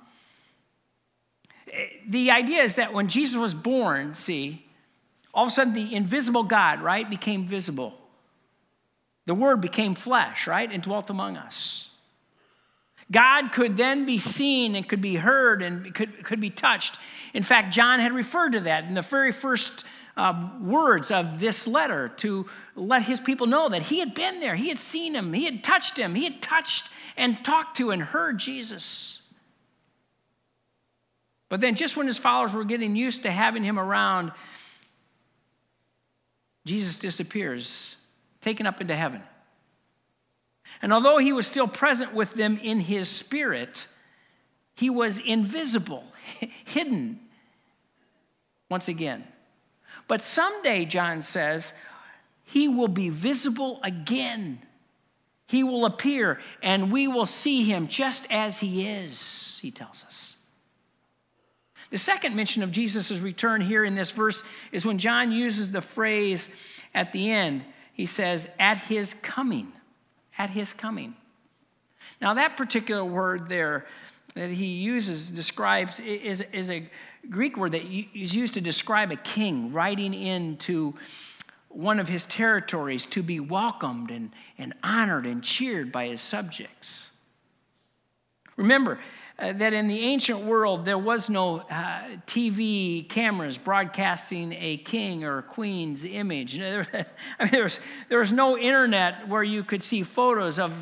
the 2.07 2.31
idea 2.31 2.63
is 2.63 2.75
that 2.75 2.93
when 2.93 3.07
Jesus 3.07 3.37
was 3.37 3.53
born, 3.53 4.15
see, 4.15 4.65
all 5.33 5.45
of 5.45 5.51
a 5.51 5.51
sudden 5.53 5.73
the 5.73 5.93
invisible 5.93 6.43
God, 6.43 6.81
right, 6.81 7.07
became 7.09 7.45
visible. 7.45 7.93
The 9.25 9.35
Word 9.35 9.61
became 9.61 9.95
flesh, 9.95 10.47
right, 10.47 10.71
and 10.71 10.81
dwelt 10.81 11.09
among 11.09 11.37
us. 11.37 11.89
God 13.11 13.51
could 13.51 13.77
then 13.77 14.05
be 14.05 14.19
seen 14.19 14.75
and 14.75 14.87
could 14.87 15.01
be 15.01 15.15
heard 15.15 15.61
and 15.61 15.93
could, 15.93 16.23
could 16.23 16.39
be 16.39 16.49
touched. 16.49 16.97
In 17.33 17.43
fact, 17.43 17.73
John 17.73 17.99
had 17.99 18.13
referred 18.13 18.53
to 18.53 18.61
that 18.61 18.85
in 18.85 18.95
the 18.95 19.03
very 19.03 19.31
first 19.31 19.83
uh, 20.17 20.49
words 20.61 21.11
of 21.11 21.39
this 21.39 21.67
letter 21.67 22.09
to 22.09 22.47
let 22.75 23.03
his 23.03 23.19
people 23.19 23.47
know 23.47 23.69
that 23.69 23.83
he 23.83 23.99
had 23.99 24.15
been 24.15 24.39
there, 24.39 24.55
he 24.55 24.69
had 24.69 24.79
seen 24.79 25.13
him, 25.13 25.33
he 25.33 25.45
had 25.45 25.63
touched 25.63 25.99
him, 25.99 26.15
he 26.15 26.23
had 26.23 26.41
touched 26.41 26.89
and 27.17 27.43
talked 27.43 27.77
to 27.77 27.91
and 27.91 28.01
heard 28.01 28.39
Jesus. 28.39 29.21
But 31.47 31.61
then, 31.61 31.75
just 31.75 31.95
when 31.95 32.07
his 32.07 32.17
followers 32.17 32.53
were 32.53 32.63
getting 32.63 32.95
used 32.95 33.23
to 33.23 33.31
having 33.31 33.63
him 33.63 33.77
around, 33.77 34.31
Jesus 36.65 36.97
disappears, 36.97 37.97
taken 38.41 38.65
up 38.65 38.81
into 38.81 38.95
heaven. 38.95 39.21
And 40.85 40.93
although 40.93 41.17
he 41.17 41.33
was 41.33 41.47
still 41.47 41.67
present 41.67 42.13
with 42.13 42.35
them 42.35 42.59
in 42.61 42.79
his 42.79 43.09
spirit, 43.09 43.87
he 44.75 44.87
was 44.87 45.17
invisible, 45.17 46.03
hidden 46.65 47.21
once 48.69 48.87
again. 48.87 49.23
But 50.07 50.21
someday, 50.21 50.85
John 50.85 51.23
says, 51.23 51.73
he 52.43 52.67
will 52.67 52.87
be 52.87 53.09
visible 53.09 53.79
again. 53.83 54.59
He 55.47 55.63
will 55.63 55.85
appear, 55.85 56.39
and 56.61 56.91
we 56.91 57.07
will 57.07 57.25
see 57.25 57.63
him 57.63 57.87
just 57.87 58.27
as 58.29 58.59
he 58.59 58.87
is, 58.87 59.57
he 59.63 59.71
tells 59.71 60.05
us. 60.05 60.35
The 61.89 61.97
second 61.97 62.35
mention 62.35 62.61
of 62.61 62.71
Jesus' 62.71 63.17
return 63.17 63.61
here 63.61 63.83
in 63.83 63.95
this 63.95 64.11
verse 64.11 64.43
is 64.71 64.85
when 64.85 64.99
John 64.99 65.31
uses 65.31 65.71
the 65.71 65.81
phrase 65.81 66.47
at 66.93 67.11
the 67.11 67.31
end. 67.31 67.65
He 67.91 68.05
says, 68.05 68.47
at 68.59 68.77
his 68.77 69.15
coming. 69.23 69.71
At 70.37 70.49
his 70.51 70.73
coming. 70.73 71.15
Now, 72.21 72.33
that 72.33 72.57
particular 72.57 73.03
word 73.03 73.49
there 73.49 73.85
that 74.35 74.49
he 74.49 74.65
uses 74.65 75.29
describes 75.29 75.99
is, 76.01 76.43
is 76.51 76.69
a 76.69 76.89
Greek 77.29 77.57
word 77.57 77.71
that 77.71 77.83
is 77.83 78.35
used 78.35 78.53
to 78.55 78.61
describe 78.61 79.11
a 79.11 79.15
king 79.15 79.71
riding 79.71 80.13
into 80.13 80.93
one 81.69 81.99
of 81.99 82.07
his 82.07 82.25
territories 82.25 83.05
to 83.07 83.23
be 83.23 83.39
welcomed 83.39 84.11
and, 84.11 84.31
and 84.57 84.73
honored 84.83 85.25
and 85.25 85.43
cheered 85.43 85.91
by 85.91 86.07
his 86.07 86.21
subjects. 86.21 87.11
Remember 88.55 88.99
uh, 89.37 89.51
that 89.53 89.73
in 89.73 89.87
the 89.87 89.99
ancient 89.99 90.45
world 90.45 90.85
there 90.85 90.97
was 90.97 91.29
no 91.29 91.59
uh, 91.59 92.03
TV 92.25 93.07
cameras 93.07 93.57
broadcasting 93.57 94.53
a 94.53 94.77
king 94.77 95.23
or 95.23 95.39
a 95.39 95.43
queen's 95.43 96.05
image. 96.05 96.59
I 96.59 96.85
mean, 97.39 97.51
there, 97.51 97.63
was, 97.63 97.79
there 98.09 98.19
was 98.19 98.31
no 98.31 98.57
internet 98.57 99.27
where 99.27 99.43
you 99.43 99.63
could 99.63 99.83
see 99.83 100.03
photos 100.03 100.59
of 100.59 100.73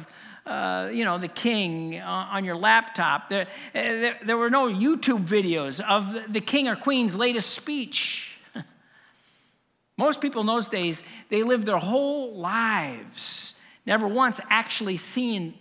uh, 0.46 0.90
you 0.92 1.06
know, 1.06 1.18
the 1.18 1.30
king 1.30 2.02
on 2.02 2.44
your 2.44 2.58
laptop. 2.58 3.30
There, 3.30 3.44
uh, 3.44 3.46
there, 3.74 4.20
there, 4.26 4.38
were 4.38 4.50
no 4.50 4.68
YouTube 4.68 5.26
videos 5.26 5.80
of 5.80 6.34
the 6.34 6.42
king 6.42 6.68
or 6.68 6.76
queen's 6.76 7.16
latest 7.16 7.52
speech. 7.52 8.36
Most 9.98 10.20
people 10.20 10.42
in 10.42 10.48
those 10.48 10.68
days, 10.68 11.02
they 11.30 11.44
lived 11.44 11.66
their 11.66 11.78
whole 11.78 12.36
lives 12.36 13.54
never 13.86 14.08
once 14.08 14.40
actually 14.50 14.98
seeing 14.98 15.54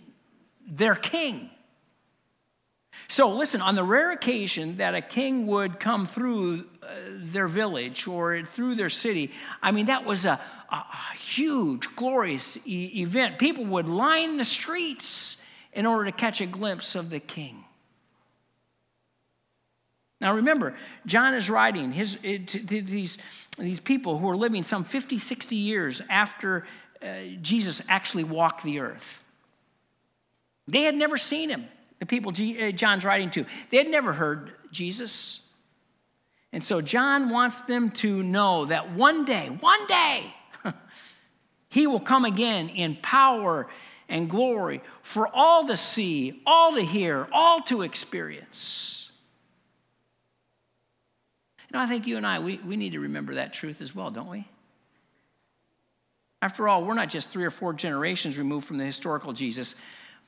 their 0.67 0.95
king. 0.95 1.49
So, 3.07 3.29
listen, 3.29 3.61
on 3.61 3.75
the 3.75 3.83
rare 3.83 4.11
occasion 4.11 4.77
that 4.77 4.95
a 4.95 5.01
king 5.01 5.47
would 5.47 5.79
come 5.79 6.07
through 6.07 6.65
uh, 6.81 6.87
their 7.17 7.47
village 7.47 8.07
or 8.07 8.43
through 8.43 8.75
their 8.75 8.89
city, 8.89 9.31
I 9.61 9.71
mean, 9.71 9.87
that 9.87 10.05
was 10.05 10.25
a, 10.25 10.39
a, 10.71 10.83
huge, 11.17 11.95
glorious 11.95 12.57
e- 12.65 13.01
event. 13.01 13.37
People 13.37 13.65
would 13.65 13.87
line 13.87 14.37
the 14.37 14.45
streets 14.45 15.37
in 15.73 15.85
order 15.85 16.05
to 16.05 16.11
catch 16.11 16.41
a 16.41 16.45
glimpse 16.45 16.95
of 16.95 17.09
the 17.09 17.19
king. 17.19 17.63
Now 20.21 20.35
remember, 20.35 20.75
John 21.05 21.33
is 21.33 21.49
writing 21.49 21.91
his, 21.91 22.15
to, 22.15 22.39
to 22.39 22.81
these, 22.81 23.17
these 23.59 23.81
people 23.81 24.17
who 24.17 24.29
are 24.29 24.37
living 24.37 24.63
some 24.63 24.85
50, 24.85 25.19
60 25.19 25.55
years 25.55 26.01
after 26.09 26.65
uh, 27.01 27.07
Jesus 27.41 27.81
actually 27.89 28.23
walked 28.23 28.63
the 28.63 28.79
earth. 28.79 29.21
They 30.65 30.83
had 30.83 30.95
never 30.95 31.17
seen 31.17 31.49
him, 31.49 31.65
the 32.03 32.07
people 32.07 32.33
uh, 32.33 32.71
John's 32.71 33.05
writing 33.05 33.31
to. 33.31 33.45
They 33.69 33.77
had 33.77 33.87
never 33.87 34.11
heard 34.11 34.51
Jesus. 34.71 35.39
And 36.51 36.61
so 36.61 36.81
John 36.81 37.29
wants 37.29 37.61
them 37.61 37.91
to 37.91 38.21
know 38.21 38.65
that 38.65 38.91
one 38.91 39.23
day, 39.23 39.47
one 39.61 39.87
day, 39.87 40.35
he 41.69 41.87
will 41.87 42.01
come 42.01 42.25
again 42.25 42.67
in 42.67 42.97
power 42.97 43.67
and 44.09 44.29
glory 44.29 44.81
for 45.01 45.29
all 45.33 45.65
to 45.67 45.77
see, 45.77 46.41
all 46.45 46.75
to 46.75 46.81
hear, 46.81 47.25
all 47.31 47.61
to 47.61 47.83
experience. 47.83 49.09
Know, 51.71 51.79
I 51.79 51.87
think 51.87 52.05
you 52.05 52.17
and 52.17 52.27
I, 52.27 52.39
we, 52.39 52.57
we 52.57 52.75
need 52.75 52.91
to 52.91 52.99
remember 52.99 53.35
that 53.35 53.53
truth 53.53 53.79
as 53.79 53.95
well, 53.95 54.11
don't 54.11 54.29
we? 54.29 54.45
After 56.41 56.67
all, 56.67 56.83
we're 56.83 56.95
not 56.95 57.09
just 57.09 57.29
three 57.29 57.45
or 57.45 57.51
four 57.51 57.71
generations 57.71 58.37
removed 58.37 58.67
from 58.67 58.77
the 58.77 58.83
historical 58.83 59.31
Jesus, 59.31 59.73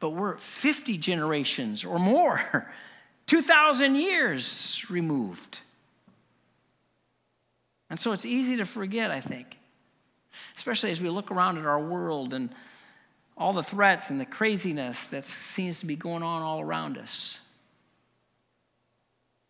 but 0.06 0.12
we're 0.12 0.38
50 0.38 1.00
generations 1.00 1.84
or 1.84 1.98
more, 1.98 2.72
2,000 3.26 3.96
years 3.96 4.86
removed. 4.88 5.62
And 7.90 8.00
so 8.00 8.12
it's 8.12 8.24
easy 8.24 8.56
to 8.58 8.66
forget, 8.66 9.10
I 9.10 9.20
think 9.20 9.58
especially 10.58 10.92
as 10.92 11.02
we 11.02 11.10
look 11.10 11.32
around 11.32 11.58
at 11.58 11.66
our 11.66 11.80
world 11.80 12.34
and 12.36 12.50
all 13.36 13.54
the 13.54 13.64
threats 13.64 14.12
and 14.12 14.20
the 14.20 14.26
craziness 14.26 15.08
that 15.08 15.28
seems 15.28 15.80
to 15.80 15.88
be 15.88 15.96
going 15.96 16.22
on 16.22 16.44
all 16.44 16.62
around 16.62 17.00
us. 17.00 17.40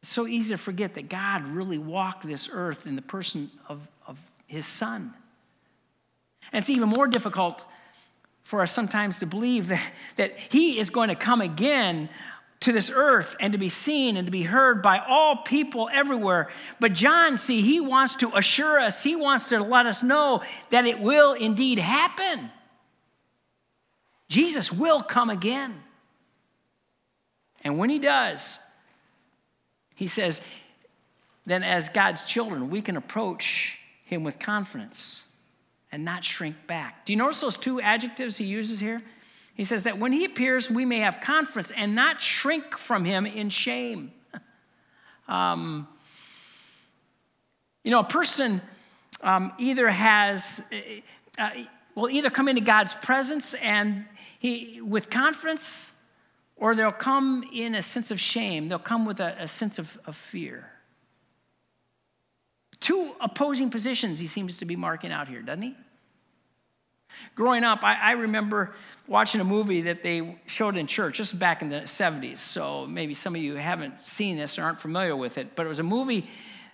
It's 0.02 0.12
so 0.12 0.26
easy 0.26 0.54
to 0.54 0.58
forget 0.58 0.94
that 0.94 1.10
God 1.10 1.46
really 1.48 1.78
walked 1.78 2.26
this 2.26 2.48
earth 2.50 2.88
in 2.88 2.96
the 2.96 3.02
person 3.02 3.52
of, 3.68 3.82
of 4.08 4.18
his 4.48 4.65
son. 4.65 5.13
And 6.54 6.62
it's 6.62 6.70
even 6.70 6.88
more 6.88 7.08
difficult 7.08 7.62
for 8.45 8.62
us 8.62 8.71
sometimes 8.71 9.17
to 9.17 9.25
believe 9.25 9.67
that, 9.69 9.91
that 10.17 10.38
he 10.38 10.79
is 10.79 10.91
going 10.91 11.10
to 11.10 11.15
come 11.15 11.41
again 11.41 12.08
to 12.60 12.71
this 12.71 12.91
earth 12.93 13.36
and 13.39 13.51
to 13.53 13.60
be 13.60 13.69
seen 13.69 14.15
and 14.15 14.27
to 14.27 14.31
be 14.31 14.43
heard 14.43 14.84
by 14.84 14.99
all 14.99 15.38
people 15.38 15.89
everywhere. 15.91 16.49
But 16.79 16.93
John, 16.93 17.39
see, 17.39 17.62
he 17.62 17.81
wants 17.81 18.13
to 18.15 18.31
assure 18.38 18.79
us, 18.79 19.03
he 19.03 19.15
wants 19.15 19.49
to 19.49 19.62
let 19.62 19.88
us 19.88 20.03
know 20.03 20.41
that 20.69 20.86
it 20.86 20.99
will 20.99 21.34
indeed 21.34 21.79
happen. 21.79 22.51
Jesus 24.29 24.71
will 24.71 25.01
come 25.01 25.31
again. 25.31 25.81
And 27.63 27.79
when 27.79 27.89
he 27.89 27.97
does, 27.97 28.60
he 29.95 30.05
says, 30.05 30.39
then 31.47 31.63
as 31.63 31.89
God's 31.89 32.23
children, 32.25 32.69
we 32.69 32.84
can 32.84 32.95
approach 32.95 33.79
him 34.05 34.23
with 34.23 34.38
confidence 34.38 35.24
and 35.91 36.04
not 36.04 36.24
shrink 36.24 36.56
back. 36.67 37.06
Do 37.06 37.13
you 37.13 37.17
notice 37.17 37.41
those 37.41 37.58
two 37.58 37.80
adjectives 37.82 38.38
he 38.38 38.45
uses 38.45 38.80
here? 38.80 39.02
He 39.56 39.63
says 39.63 39.84
that 39.84 39.98
when 39.98 40.12
he 40.12 40.26
appears, 40.26 40.69
we 40.69 40.84
may 40.86 41.00
have 41.00 41.21
confidence 41.21 41.71
and 41.76 41.95
not 41.95 42.21
shrink 42.21 42.78
from 42.78 43.06
him 43.06 43.26
in 43.26 43.50
shame. 43.50 44.12
Um, 45.28 45.88
you 47.84 47.89
know, 47.89 48.00
a 48.00 48.04
person 48.04 48.62
um, 49.21 49.54
either 49.58 49.89
has, 49.89 50.62
uh, 50.71 51.41
uh, 51.41 51.50
will 51.95 52.12
either 52.12 52.30
come 52.30 52.48
into 52.48 52.62
God's 52.62 52.93
presence 52.93 53.56
and 53.56 54.06
he, 54.38 54.82
with 54.82 55.10
confidence, 55.10 55.91
or 56.56 56.76
they'll 56.76 56.91
come 56.91 57.43
in 57.52 57.74
a 57.74 57.82
sense 57.82 58.12
of 58.12 58.19
shame. 58.19 58.69
They'll 58.69 58.78
come 58.78 59.06
with 59.06 59.19
a, 59.19 59.36
a 59.39 59.48
sense 59.48 59.80
of, 59.80 59.98
of 60.06 60.15
fear. 60.15 60.69
Two 62.79 63.13
opposing 63.21 63.69
positions 63.69 64.19
he 64.19 64.27
seems 64.27 64.57
to 64.57 64.65
be 64.65 64.75
marking 64.75 65.11
out 65.11 65.27
here, 65.27 65.41
doesn't 65.41 65.61
he? 65.61 65.75
Growing 67.35 67.63
up, 67.63 67.83
I, 67.83 67.95
I, 67.95 68.11
remember 68.11 68.73
watching 69.07 69.41
a 69.41 69.43
movie 69.43 69.81
that 69.83 70.03
they 70.03 70.38
showed 70.47 70.77
in 70.77 70.88
church 70.88 71.17
just 71.17 71.38
back 71.38 71.61
in 71.61 71.69
the 71.69 71.81
70s. 71.81 72.39
So 72.39 72.85
maybe 72.88 73.13
some 73.13 73.35
of 73.35 73.41
you 73.41 73.55
haven't 73.55 74.05
seen 74.05 74.38
this 74.38 74.57
or 74.57 74.63
aren't 74.63 74.79
familiar 74.79 75.15
with 75.15 75.38
it, 75.38 75.55
but 75.55 75.65
it 75.65 75.69
was 75.69 75.79
a 75.79 75.83
movie 75.83 76.29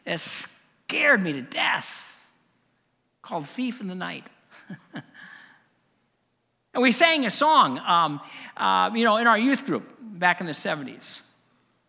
that 0.06 0.20
scared 0.20 1.22
me 1.22 1.34
to 1.34 1.42
death 1.42 2.18
called 3.22 3.48
Thief 3.48 3.82
in 3.82 3.88
the 3.88 3.96
Night. 3.96 4.26
and 6.74 6.82
we 6.82 6.92
sang 6.92 7.26
a 7.26 7.30
song, 7.30 7.80
um, 7.80 8.22
uh, 8.58 8.92
you 8.96 9.04
know, 9.04 9.18
in 9.18 9.28
our 9.28 9.38
youth 9.38 9.66
group 9.66 9.96
back 10.00 10.42
in 10.42 10.48
the 10.48 10.54
70s. 10.54 11.22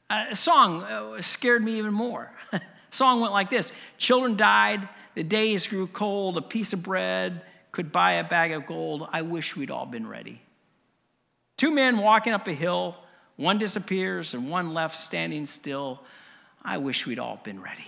Uh, 0.09 0.27
a 0.31 0.37
song 0.37 0.83
uh, 0.83 1.20
scared 1.22 1.64
me 1.64 1.79
even 1.79 1.92
more. 1.92 2.33
song 2.93 3.21
went 3.21 3.33
like 3.33 3.51
this 3.51 3.73
Children 3.99 4.37
died, 4.37 4.89
the 5.15 5.23
days 5.23 5.67
grew 5.67 5.87
cold, 5.87 6.37
a 6.37 6.43
piece 6.43 6.73
of 6.73 6.83
bread 6.83 7.43
could 7.73 7.91
buy 7.91 8.13
a 8.13 8.25
bag 8.25 8.53
of 8.53 8.67
gold, 8.67 9.09
I 9.13 9.23
wish 9.23 9.57
we'd 9.57 9.71
all 9.71 9.87
been 9.87 10.07
ready. 10.07 10.41
Two 11.57 11.71
men 11.71 11.99
walking 11.99 12.35
up 12.35 12.47
a 12.47 12.53
hill, 12.53 12.97
one 13.37 13.59
disappears 13.59 14.35
and 14.35 14.51
one 14.51 14.75
left 14.75 14.97
standing 14.97 15.47
still. 15.47 16.01
I 16.63 16.79
wish 16.79 17.07
we'd 17.07 17.19
all 17.19 17.41
been 17.43 17.61
ready. 17.61 17.87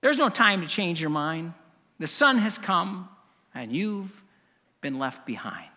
There's 0.00 0.16
no 0.16 0.28
time 0.28 0.62
to 0.62 0.66
change 0.66 1.00
your 1.00 1.10
mind. 1.10 1.54
The 1.98 2.06
Son 2.06 2.38
has 2.38 2.58
come 2.58 3.08
and 3.54 3.72
you've 3.72 4.22
been 4.80 4.98
left 4.98 5.26
behind. 5.26 5.68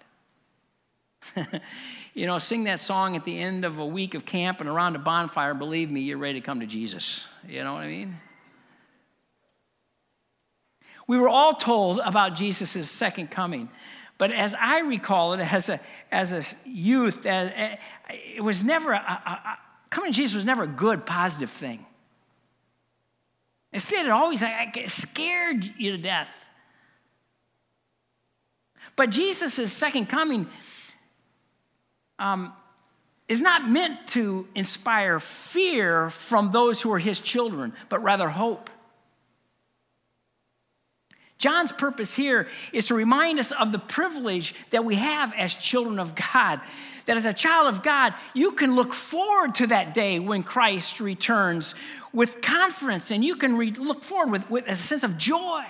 you 2.14 2.28
know, 2.28 2.38
sing 2.38 2.66
that 2.66 2.80
song 2.80 3.16
at 3.16 3.26
the 3.26 3.38
end 3.40 3.66
of 3.66 3.80
a 3.80 3.86
week 3.86 4.14
of 4.14 4.26
camp 4.26 4.60
and 4.60 4.70
around 4.70 4.96
a 4.96 5.00
bonfire. 5.00 5.54
Believe 5.54 5.90
me, 5.90 6.02
you're 6.02 6.18
ready 6.18 6.40
to 6.40 6.46
come 6.46 6.60
to 6.60 6.68
Jesus. 6.68 7.24
You 7.48 7.64
know 7.64 7.74
what 7.74 7.82
I 7.82 7.88
mean? 7.88 8.18
We 11.08 11.18
were 11.18 11.28
all 11.28 11.54
told 11.54 12.00
about 12.00 12.36
Jesus' 12.36 12.90
second 12.90 13.32
coming. 13.32 13.70
But 14.18 14.32
as 14.32 14.56
I 14.60 14.80
recall 14.80 15.34
it 15.34 15.40
as 15.40 15.70
a, 15.70 15.80
as 16.12 16.34
a 16.34 16.44
youth, 16.66 17.26
uh, 17.26 17.50
it 18.10 18.44
was 18.44 18.64
never, 18.64 18.94
a, 18.94 18.98
a, 18.98 19.58
coming 19.90 20.12
to 20.12 20.16
Jesus 20.16 20.36
was 20.36 20.46
never 20.46 20.64
a 20.64 20.68
good, 20.68 21.06
positive 21.06 21.50
thing. 21.50 21.86
Instead, 23.74 24.06
it 24.06 24.12
always 24.12 24.44
scared 24.88 25.74
you 25.78 25.92
to 25.92 25.98
death. 25.98 26.30
But 28.96 29.10
Jesus' 29.10 29.74
second 29.74 30.06
coming 30.06 30.48
um, 32.20 32.54
is 33.28 33.42
not 33.42 33.70
meant 33.70 34.08
to 34.08 34.48
inspire 34.56 35.20
fear 35.20 36.10
from 36.10 36.52
those 36.52 36.82
who 36.82 36.92
are 36.92 37.00
his 37.00 37.20
children, 37.20 37.74
but 37.90 38.04
rather 38.04 38.30
hope. 38.30 38.70
John's 41.38 41.74
purpose 41.74 42.16
here 42.16 42.48
is 42.72 42.88
to 42.88 42.96
remind 42.96 43.40
us 43.40 43.52
of 43.52 43.72
the 43.72 43.80
privilege 43.80 44.56
that 44.70 44.86
we 44.86 44.96
have 44.96 45.34
as 45.34 45.54
children 45.54 46.00
of 46.00 46.16
God. 46.16 46.62
That 47.06 47.18
as 47.18 47.26
a 47.26 47.34
child 47.34 47.68
of 47.68 47.84
God, 47.84 48.14
you 48.34 48.54
can 48.54 48.76
look 48.76 48.94
forward 48.94 49.56
to 49.56 49.68
that 49.68 49.94
day 49.94 50.20
when 50.20 50.44
Christ 50.44 51.02
returns 51.02 51.76
with 52.14 52.42
confidence 52.42 53.12
and 53.12 53.26
you 53.26 53.36
can 53.36 53.58
re- 53.58 53.72
look 53.72 54.06
forward 54.06 54.32
with, 54.32 54.50
with 54.50 54.68
a 54.70 54.76
sense 54.76 55.04
of 55.04 55.18
joy. 55.18 55.66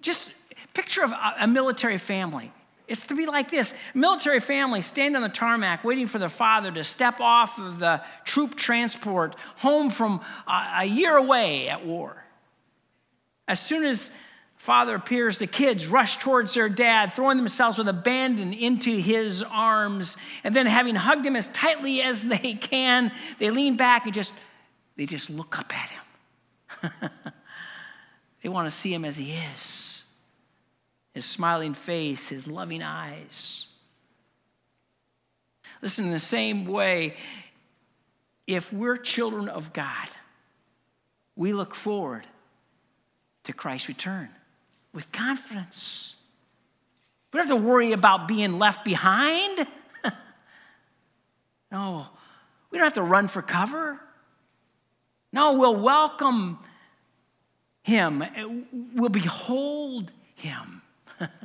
Just 0.00 0.30
picture 0.72 1.04
of 1.04 1.12
a 1.38 1.46
military 1.46 1.98
family. 1.98 2.52
It's 2.86 3.06
to 3.06 3.14
be 3.14 3.26
like 3.26 3.50
this 3.50 3.72
military 3.94 4.40
family 4.40 4.82
stand 4.82 5.16
on 5.16 5.22
the 5.22 5.28
tarmac 5.28 5.84
waiting 5.84 6.06
for 6.06 6.18
their 6.18 6.28
father 6.28 6.70
to 6.72 6.84
step 6.84 7.18
off 7.18 7.58
of 7.58 7.78
the 7.78 8.02
troop 8.24 8.56
transport 8.56 9.36
home 9.56 9.90
from 9.90 10.20
a 10.46 10.84
year 10.84 11.16
away 11.16 11.68
at 11.68 11.86
war. 11.86 12.22
As 13.48 13.58
soon 13.58 13.86
as 13.86 14.10
father 14.58 14.94
appears, 14.94 15.38
the 15.38 15.46
kids 15.46 15.86
rush 15.86 16.18
towards 16.18 16.54
their 16.54 16.68
dad, 16.68 17.14
throwing 17.14 17.38
themselves 17.38 17.78
with 17.78 17.88
abandon 17.88 18.52
into 18.52 18.98
his 18.98 19.42
arms. 19.42 20.16
And 20.42 20.54
then, 20.54 20.66
having 20.66 20.94
hugged 20.94 21.24
him 21.24 21.36
as 21.36 21.48
tightly 21.48 22.02
as 22.02 22.24
they 22.24 22.54
can, 22.54 23.12
they 23.38 23.50
lean 23.50 23.76
back 23.76 24.04
and 24.04 24.14
just 24.14 24.32
they 24.96 25.06
just 25.06 25.28
look 25.28 25.58
up 25.58 25.72
at 25.76 25.90
him. 25.90 27.10
they 28.42 28.48
want 28.48 28.66
to 28.66 28.70
see 28.70 28.92
him 28.92 29.04
as 29.04 29.16
he 29.16 29.32
is 29.32 30.03
his 31.14 31.24
smiling 31.24 31.74
face, 31.74 32.28
his 32.28 32.46
loving 32.46 32.82
eyes. 32.82 33.68
Listen, 35.80 36.06
in 36.06 36.10
the 36.10 36.20
same 36.20 36.66
way, 36.66 37.14
if 38.46 38.72
we're 38.72 38.96
children 38.96 39.48
of 39.48 39.72
God, 39.72 40.08
we 41.36 41.52
look 41.52 41.74
forward 41.74 42.26
to 43.44 43.52
Christ's 43.52 43.88
return 43.88 44.28
with 44.92 45.10
confidence. 45.12 46.16
We 47.32 47.38
don't 47.38 47.48
have 47.48 47.58
to 47.58 47.64
worry 47.64 47.92
about 47.92 48.26
being 48.26 48.58
left 48.58 48.84
behind. 48.84 49.66
no, 51.72 52.06
we 52.70 52.78
don't 52.78 52.86
have 52.86 52.94
to 52.94 53.02
run 53.02 53.28
for 53.28 53.42
cover. 53.42 54.00
No, 55.32 55.52
we'll 55.52 55.76
welcome 55.76 56.58
him, 57.82 58.24
we'll 58.94 59.10
behold 59.10 60.10
him. 60.34 60.80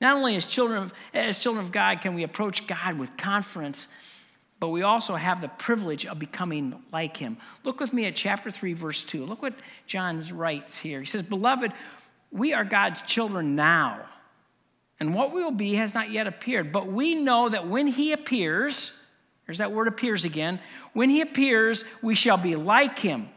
Not 0.00 0.16
only 0.16 0.34
as 0.34 0.44
children, 0.46 0.82
of, 0.82 0.92
as 1.14 1.38
children 1.38 1.64
of 1.64 1.70
God 1.70 2.00
can 2.00 2.14
we 2.14 2.24
approach 2.24 2.66
God 2.66 2.98
with 2.98 3.16
confidence, 3.16 3.86
but 4.58 4.68
we 4.68 4.82
also 4.82 5.14
have 5.14 5.40
the 5.40 5.48
privilege 5.48 6.06
of 6.06 6.18
becoming 6.18 6.80
like 6.92 7.16
him. 7.16 7.36
Look 7.64 7.80
with 7.80 7.92
me 7.92 8.06
at 8.06 8.16
chapter 8.16 8.50
3, 8.50 8.72
verse 8.74 9.04
2. 9.04 9.24
Look 9.26 9.42
what 9.42 9.54
John 9.86 10.22
writes 10.32 10.78
here. 10.78 11.00
He 11.00 11.06
says, 11.06 11.22
Beloved, 11.22 11.72
we 12.30 12.52
are 12.52 12.64
God's 12.64 13.02
children 13.02 13.54
now, 13.54 14.06
and 14.98 15.14
what 15.14 15.32
we 15.32 15.42
will 15.42 15.50
be 15.50 15.74
has 15.74 15.94
not 15.94 16.10
yet 16.10 16.26
appeared. 16.26 16.72
But 16.72 16.86
we 16.86 17.14
know 17.14 17.48
that 17.48 17.68
when 17.68 17.88
he 17.88 18.12
appears, 18.12 18.92
there's 19.46 19.58
that 19.58 19.72
word 19.72 19.88
appears 19.88 20.24
again, 20.24 20.60
when 20.92 21.10
he 21.10 21.20
appears, 21.20 21.84
we 22.00 22.14
shall 22.14 22.38
be 22.38 22.56
like 22.56 22.98
him, 22.98 23.28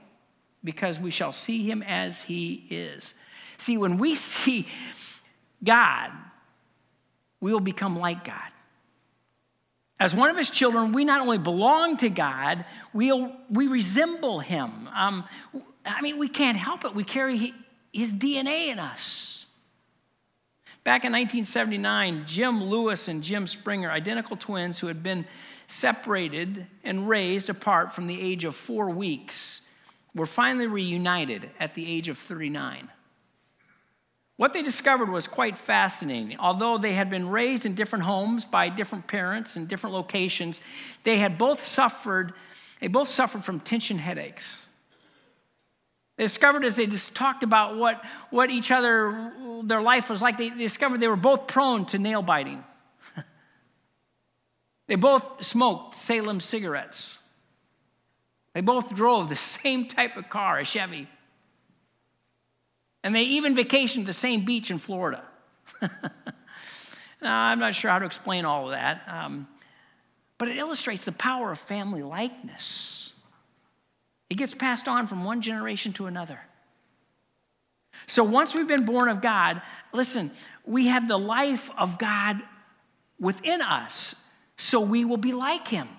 because 0.63 0.99
we 0.99 1.11
shall 1.11 1.31
see 1.31 1.67
him 1.69 1.83
as 1.83 2.23
he 2.23 2.65
is. 2.69 3.13
See, 3.57 3.77
when 3.77 3.97
we 3.97 4.15
see 4.15 4.67
God, 5.63 6.11
we 7.39 7.51
will 7.51 7.59
become 7.59 7.97
like 7.97 8.23
God. 8.23 8.51
As 9.99 10.13
one 10.13 10.29
of 10.29 10.35
his 10.35 10.49
children, 10.49 10.91
we 10.91 11.05
not 11.05 11.21
only 11.21 11.37
belong 11.37 11.97
to 11.97 12.09
God, 12.09 12.65
we'll, 12.93 13.31
we 13.49 13.67
resemble 13.67 14.39
him. 14.39 14.89
Um, 14.93 15.23
I 15.85 16.01
mean, 16.01 16.17
we 16.17 16.27
can't 16.27 16.57
help 16.57 16.83
it. 16.83 16.93
We 16.93 17.05
carry 17.05 17.53
his 17.93 18.13
DNA 18.13 18.67
in 18.67 18.79
us. 18.79 19.45
Back 20.83 21.05
in 21.05 21.13
1979, 21.13 22.25
Jim 22.27 22.63
Lewis 22.63 23.07
and 23.07 23.23
Jim 23.23 23.47
Springer, 23.47 23.89
identical 23.89 24.35
twins 24.37 24.79
who 24.79 24.87
had 24.87 25.01
been 25.01 25.25
separated 25.67 26.67
and 26.83 27.09
raised 27.09 27.49
apart 27.49 27.93
from 27.93 28.07
the 28.07 28.21
age 28.21 28.43
of 28.43 28.55
four 28.55 28.89
weeks, 28.89 29.61
were 30.13 30.27
finally 30.27 30.67
reunited 30.67 31.49
at 31.59 31.73
the 31.73 31.91
age 31.91 32.07
of 32.07 32.17
39. 32.17 32.89
What 34.37 34.51
they 34.51 34.63
discovered 34.63 35.09
was 35.09 35.27
quite 35.27 35.57
fascinating. 35.57 36.37
Although 36.39 36.77
they 36.77 36.93
had 36.93 37.09
been 37.09 37.29
raised 37.29 37.65
in 37.65 37.73
different 37.73 38.03
homes 38.03 38.43
by 38.43 38.69
different 38.69 39.07
parents 39.07 39.55
in 39.55 39.67
different 39.67 39.93
locations, 39.93 40.59
they 41.03 41.17
had 41.19 41.37
both 41.37 41.63
suffered, 41.63 42.33
they 42.81 42.87
both 42.87 43.07
suffered 43.07 43.45
from 43.45 43.61
tension 43.61 43.97
headaches. 43.97 44.65
They 46.17 46.23
discovered 46.23 46.65
as 46.65 46.75
they 46.75 46.85
just 46.85 47.13
talked 47.13 47.43
about 47.43 47.77
what, 47.77 48.01
what 48.29 48.49
each 48.49 48.71
other, 48.71 49.33
their 49.63 49.81
life 49.81 50.09
was 50.09 50.21
like, 50.21 50.37
they 50.37 50.49
discovered 50.49 50.99
they 50.99 51.07
were 51.07 51.15
both 51.15 51.47
prone 51.47 51.85
to 51.87 51.99
nail 51.99 52.21
biting. 52.21 52.63
they 54.87 54.95
both 54.95 55.43
smoked 55.43 55.95
Salem 55.95 56.39
cigarettes. 56.39 57.19
They 58.53 58.61
both 58.61 58.93
drove 58.93 59.29
the 59.29 59.35
same 59.63 59.87
type 59.87 60.17
of 60.17 60.29
car, 60.29 60.59
a 60.59 60.65
Chevy. 60.65 61.09
And 63.05 63.15
they 63.15 63.21
even 63.21 63.55
vacationed 63.55 64.07
the 64.07 64.13
same 64.13 64.45
beach 64.45 64.71
in 64.71 64.79
Florida. 64.79 65.23
now, 65.81 65.91
I'm 67.21 67.59
not 67.59 67.75
sure 67.75 67.91
how 67.91 67.99
to 67.99 68.05
explain 68.05 68.45
all 68.45 68.65
of 68.65 68.71
that, 68.71 69.03
um, 69.07 69.47
but 70.39 70.47
it 70.47 70.57
illustrates 70.57 71.05
the 71.05 71.11
power 71.11 71.51
of 71.51 71.59
family 71.59 72.01
likeness. 72.01 73.13
It 74.31 74.39
gets 74.39 74.55
passed 74.55 74.87
on 74.87 75.05
from 75.05 75.23
one 75.23 75.43
generation 75.43 75.93
to 75.93 76.07
another. 76.07 76.39
So 78.07 78.23
once 78.23 78.55
we've 78.55 78.67
been 78.67 78.85
born 78.85 79.07
of 79.07 79.21
God, 79.21 79.61
listen, 79.93 80.31
we 80.65 80.87
have 80.87 81.07
the 81.07 81.19
life 81.19 81.69
of 81.77 81.99
God 81.99 82.41
within 83.19 83.61
us, 83.61 84.15
so 84.57 84.81
we 84.81 85.05
will 85.05 85.17
be 85.17 85.31
like 85.31 85.67
Him. 85.67 85.89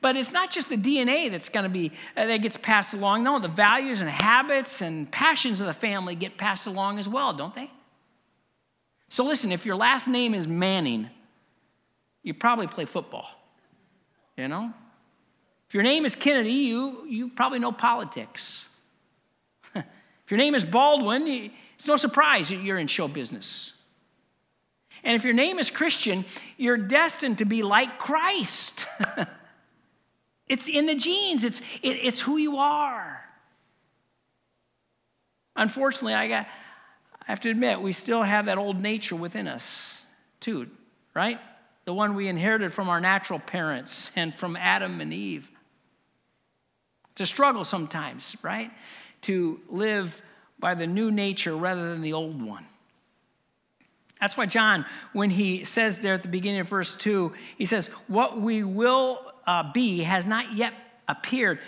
But 0.00 0.16
it's 0.16 0.32
not 0.32 0.50
just 0.50 0.68
the 0.68 0.76
DNA 0.76 1.30
that's 1.30 1.48
going 1.48 1.64
to 1.64 1.70
be 1.70 1.92
uh, 2.16 2.26
that 2.26 2.36
gets 2.38 2.56
passed 2.56 2.94
along. 2.94 3.24
No, 3.24 3.40
the 3.40 3.48
values 3.48 4.00
and 4.00 4.08
habits 4.08 4.80
and 4.80 5.10
passions 5.10 5.60
of 5.60 5.66
the 5.66 5.72
family 5.72 6.14
get 6.14 6.38
passed 6.38 6.66
along 6.66 6.98
as 6.98 7.08
well, 7.08 7.34
don't 7.34 7.54
they? 7.54 7.70
So 9.08 9.24
listen, 9.24 9.50
if 9.50 9.66
your 9.66 9.76
last 9.76 10.06
name 10.06 10.34
is 10.34 10.46
Manning, 10.46 11.08
you 12.22 12.34
probably 12.34 12.66
play 12.66 12.84
football. 12.84 13.26
You 14.36 14.46
know? 14.46 14.72
If 15.68 15.74
your 15.74 15.82
name 15.82 16.04
is 16.04 16.14
Kennedy, 16.14 16.52
you, 16.52 17.04
you 17.06 17.28
probably 17.30 17.58
know 17.58 17.72
politics. 17.72 18.66
if 19.74 19.84
your 20.30 20.38
name 20.38 20.54
is 20.54 20.64
Baldwin, 20.64 21.50
it's 21.76 21.86
no 21.86 21.96
surprise 21.96 22.50
you're 22.50 22.78
in 22.78 22.86
show 22.86 23.08
business. 23.08 23.72
And 25.02 25.14
if 25.14 25.24
your 25.24 25.34
name 25.34 25.58
is 25.58 25.70
Christian, 25.70 26.24
you're 26.56 26.76
destined 26.76 27.38
to 27.38 27.44
be 27.44 27.62
like 27.62 27.98
Christ. 27.98 28.86
It's 30.48 30.68
in 30.68 30.86
the 30.86 30.94
genes, 30.94 31.44
it's, 31.44 31.60
it, 31.82 31.98
it's 32.02 32.20
who 32.20 32.36
you 32.36 32.56
are. 32.56 33.24
Unfortunately, 35.56 36.14
I, 36.14 36.28
got, 36.28 36.46
I 37.20 37.24
have 37.26 37.40
to 37.40 37.50
admit, 37.50 37.80
we 37.80 37.92
still 37.92 38.22
have 38.22 38.46
that 38.46 38.58
old 38.58 38.80
nature 38.80 39.16
within 39.16 39.48
us, 39.48 40.04
too, 40.40 40.68
right? 41.14 41.38
The 41.84 41.92
one 41.92 42.14
we 42.14 42.28
inherited 42.28 42.72
from 42.72 42.88
our 42.88 43.00
natural 43.00 43.40
parents 43.40 44.10
and 44.16 44.34
from 44.34 44.56
Adam 44.56 45.00
and 45.00 45.12
Eve. 45.12 45.50
A 47.20 47.26
struggle 47.26 47.64
sometimes, 47.64 48.36
right? 48.42 48.70
To 49.22 49.58
live 49.68 50.22
by 50.60 50.76
the 50.76 50.86
new 50.86 51.10
nature 51.10 51.56
rather 51.56 51.90
than 51.90 52.00
the 52.00 52.12
old 52.12 52.40
one. 52.40 52.64
That's 54.20 54.36
why 54.36 54.46
John, 54.46 54.84
when 55.12 55.30
he 55.30 55.64
says 55.64 55.98
there 55.98 56.14
at 56.14 56.22
the 56.22 56.28
beginning 56.28 56.60
of 56.60 56.68
verse 56.68 56.94
2, 56.94 57.32
he 57.56 57.66
says, 57.66 57.88
What 58.06 58.40
we 58.40 58.62
will 58.62 59.27
uh, 59.48 59.72
be 59.72 60.00
has 60.00 60.26
not 60.26 60.54
yet 60.54 60.74
appeared. 61.08 61.58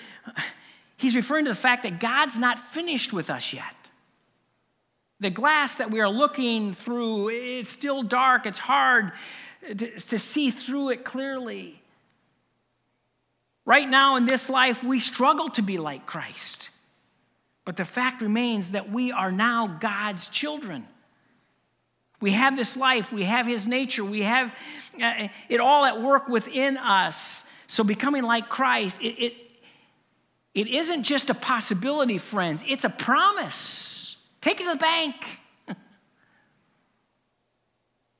He's 0.98 1.16
referring 1.16 1.46
to 1.46 1.50
the 1.50 1.56
fact 1.56 1.82
that 1.84 1.98
God's 1.98 2.38
not 2.38 2.58
finished 2.58 3.10
with 3.10 3.30
us 3.30 3.54
yet. 3.54 3.74
The 5.18 5.30
glass 5.30 5.76
that 5.76 5.90
we 5.90 6.00
are 6.00 6.08
looking 6.08 6.74
through, 6.74 7.30
it's 7.30 7.70
still 7.70 8.02
dark, 8.02 8.44
it's 8.44 8.58
hard 8.58 9.12
to, 9.66 9.98
to 9.98 10.18
see 10.18 10.50
through 10.50 10.90
it 10.90 11.04
clearly. 11.04 11.82
Right 13.64 13.88
now 13.88 14.16
in 14.16 14.26
this 14.26 14.50
life, 14.50 14.84
we 14.84 15.00
struggle 15.00 15.48
to 15.50 15.62
be 15.62 15.78
like 15.78 16.04
Christ. 16.04 16.68
But 17.64 17.78
the 17.78 17.86
fact 17.86 18.20
remains 18.20 18.72
that 18.72 18.90
we 18.90 19.10
are 19.10 19.32
now 19.32 19.78
God's 19.80 20.28
children. 20.28 20.86
We 22.20 22.32
have 22.32 22.56
this 22.56 22.76
life, 22.76 23.10
we 23.10 23.24
have 23.24 23.46
His 23.46 23.66
nature, 23.66 24.04
we 24.04 24.22
have 24.22 24.52
uh, 25.02 25.28
it 25.48 25.60
all 25.60 25.86
at 25.86 26.02
work 26.02 26.28
within 26.28 26.76
us 26.76 27.44
So, 27.70 27.84
becoming 27.84 28.24
like 28.24 28.48
Christ, 28.48 29.00
it, 29.00 29.14
it, 29.22 29.34
it 30.54 30.66
isn't 30.66 31.04
just 31.04 31.30
a 31.30 31.34
possibility, 31.34 32.18
friends, 32.18 32.64
it's 32.66 32.82
a 32.82 32.88
promise. 32.88 34.16
Take 34.40 34.60
it 34.60 34.64
to 34.64 34.70
the 34.70 34.76
bank. 34.76 35.14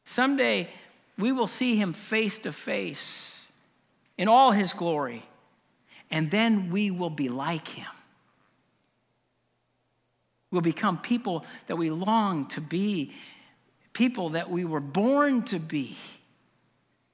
Someday, 0.05 0.69
we 1.19 1.33
will 1.33 1.49
see 1.49 1.75
him 1.75 1.95
face 1.95 2.39
to 2.39 2.53
face 2.53 3.49
in 4.17 4.29
all 4.29 4.53
his 4.53 4.73
glory, 4.73 5.25
and 6.13 6.31
then 6.31 6.71
we 6.71 6.93
will 6.93 7.11
be 7.11 7.29
like 7.29 7.67
him. 7.67 7.91
We'll 10.53 10.61
become 10.61 10.97
people 10.97 11.45
that 11.67 11.75
we 11.75 11.91
long 11.91 12.47
to 12.51 12.61
be, 12.61 13.15
people 13.95 14.29
that 14.31 14.49
we 14.49 14.65
were 14.65 14.79
born 14.79 15.43
to 15.47 15.59
be. 15.59 15.99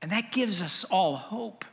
And 0.03 0.13
that 0.13 0.33
gives 0.33 0.63
us 0.63 0.85
all 0.85 1.17
hope. 1.17 1.65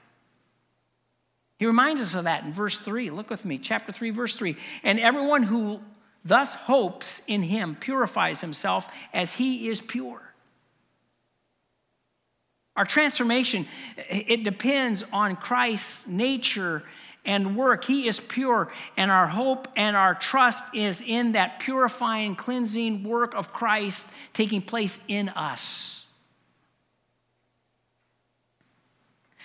He 1.58 1.66
reminds 1.66 2.02
us 2.02 2.16
of 2.16 2.26
that 2.26 2.44
in 2.44 2.52
verse 2.52 2.80
3. 2.80 3.10
Look 3.10 3.30
with 3.30 3.46
me, 3.46 3.58
chapter 3.58 3.92
3, 3.92 4.10
verse 4.10 4.36
3. 4.36 4.58
And 4.84 5.00
everyone 5.00 5.44
who 5.44 5.80
thus 6.26 6.56
hopes 6.56 7.22
in 7.28 7.44
him 7.44 7.76
purifies 7.76 8.42
himself 8.42 8.88
as 9.14 9.34
he 9.34 9.70
is 9.70 9.82
pure. 9.82 10.22
Our 12.76 12.86
transformation, 12.86 13.68
it 14.10 14.44
depends 14.44 15.04
on 15.14 15.36
Christ's 15.36 16.08
nature 16.08 16.84
and 17.26 17.56
work. 17.56 17.86
He 17.86 18.08
is 18.08 18.20
pure, 18.20 18.72
and 18.98 19.12
our 19.12 19.28
hope 19.28 19.68
and 19.76 19.96
our 19.96 20.16
trust 20.16 20.64
is 20.74 21.02
in 21.06 21.34
that 21.34 21.60
purifying, 21.60 22.36
cleansing 22.36 23.04
work 23.04 23.36
of 23.36 23.54
Christ 23.54 24.08
taking 24.34 24.62
place 24.62 25.00
in 25.08 25.30
us. 25.30 26.06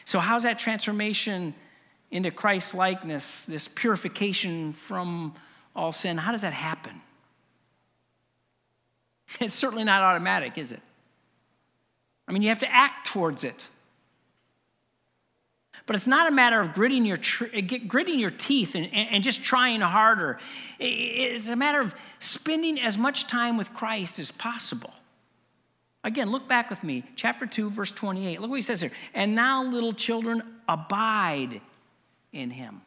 So, 0.06 0.20
how's 0.20 0.44
that 0.44 0.58
transformation 0.58 1.54
into 2.10 2.30
Christ 2.30 2.74
likeness, 2.74 3.44
this 3.44 3.68
purification 3.68 4.72
from 4.72 5.34
all 5.76 5.92
sin, 5.92 6.18
how 6.18 6.32
does 6.32 6.42
that 6.42 6.54
happen? 6.54 7.02
It's 9.40 9.54
certainly 9.54 9.84
not 9.84 10.02
automatic, 10.02 10.56
is 10.56 10.72
it? 10.72 10.80
I 12.26 12.32
mean, 12.32 12.42
you 12.42 12.48
have 12.48 12.60
to 12.60 12.72
act 12.72 13.06
towards 13.08 13.44
it. 13.44 13.68
But 15.86 15.96
it's 15.96 16.06
not 16.06 16.28
a 16.28 16.34
matter 16.34 16.60
of 16.60 16.74
gritting 16.74 17.04
your, 17.06 17.18
eh, 17.52 17.60
gritting 17.60 18.18
your 18.18 18.30
teeth 18.30 18.74
and, 18.74 18.92
and 18.94 19.24
just 19.24 19.42
trying 19.42 19.80
harder. 19.80 20.38
It's 20.78 21.48
a 21.48 21.56
matter 21.56 21.80
of 21.80 21.94
spending 22.20 22.80
as 22.80 22.98
much 22.98 23.26
time 23.26 23.56
with 23.56 23.72
Christ 23.72 24.18
as 24.18 24.30
possible. 24.30 24.92
Again, 26.04 26.30
look 26.30 26.46
back 26.46 26.70
with 26.70 26.84
me, 26.84 27.04
chapter 27.16 27.46
2, 27.46 27.70
verse 27.70 27.90
28. 27.90 28.40
Look 28.40 28.50
what 28.50 28.56
he 28.56 28.62
says 28.62 28.80
here. 28.80 28.92
And 29.14 29.34
now, 29.34 29.64
little 29.64 29.92
children, 29.92 30.42
abide 30.68 31.60
in 32.32 32.50
him. 32.50 32.82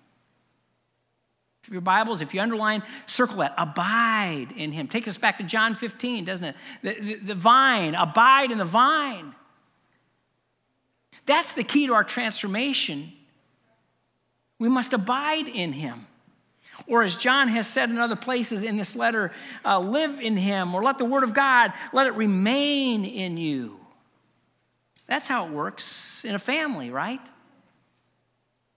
Your 1.70 1.82
Bibles, 1.82 2.22
if 2.22 2.34
you 2.34 2.42
underline, 2.42 2.84
circle 3.06 3.38
that. 3.38 3.54
Abide 3.58 4.48
in 4.58 4.72
him. 4.72 4.88
Take 4.88 5.08
us 5.08 5.18
back 5.18 5.38
to 5.38 5.44
John 5.44 5.76
15, 5.76 6.26
doesn't 6.26 6.46
it? 6.46 6.56
The, 6.82 7.00
the, 7.00 7.16
the 7.16 7.36
vine, 7.36 7.96
abide 7.96 8.52
in 8.52 8.58
the 8.58 8.66
vine. 8.66 9.34
That's 11.26 11.54
the 11.54 11.64
key 11.64 11.88
to 11.88 11.94
our 11.94 12.04
transformation. 12.04 13.14
We 14.60 14.70
must 14.70 14.92
abide 14.92 15.48
in 15.48 15.72
him. 15.74 16.08
Or 16.88 17.04
as 17.04 17.16
John 17.16 17.48
has 17.50 17.68
said 17.68 17.90
in 17.90 18.00
other 18.00 18.16
places 18.16 18.64
in 18.64 18.76
this 18.76 18.96
letter, 18.96 19.32
uh, 19.64 19.80
live 19.80 20.20
in 20.20 20.36
him, 20.36 20.74
or 20.74 20.84
let 20.84 20.98
the 20.98 21.06
word 21.06 21.24
of 21.24 21.34
God, 21.34 21.74
let 21.94 22.08
it 22.08 22.16
remain 22.16 23.06
in 23.06 23.38
you. 23.38 23.80
That's 25.08 25.28
how 25.28 25.46
it 25.46 25.52
works 25.52 26.26
in 26.26 26.34
a 26.34 26.40
family, 26.40 26.90
right? 26.90 27.22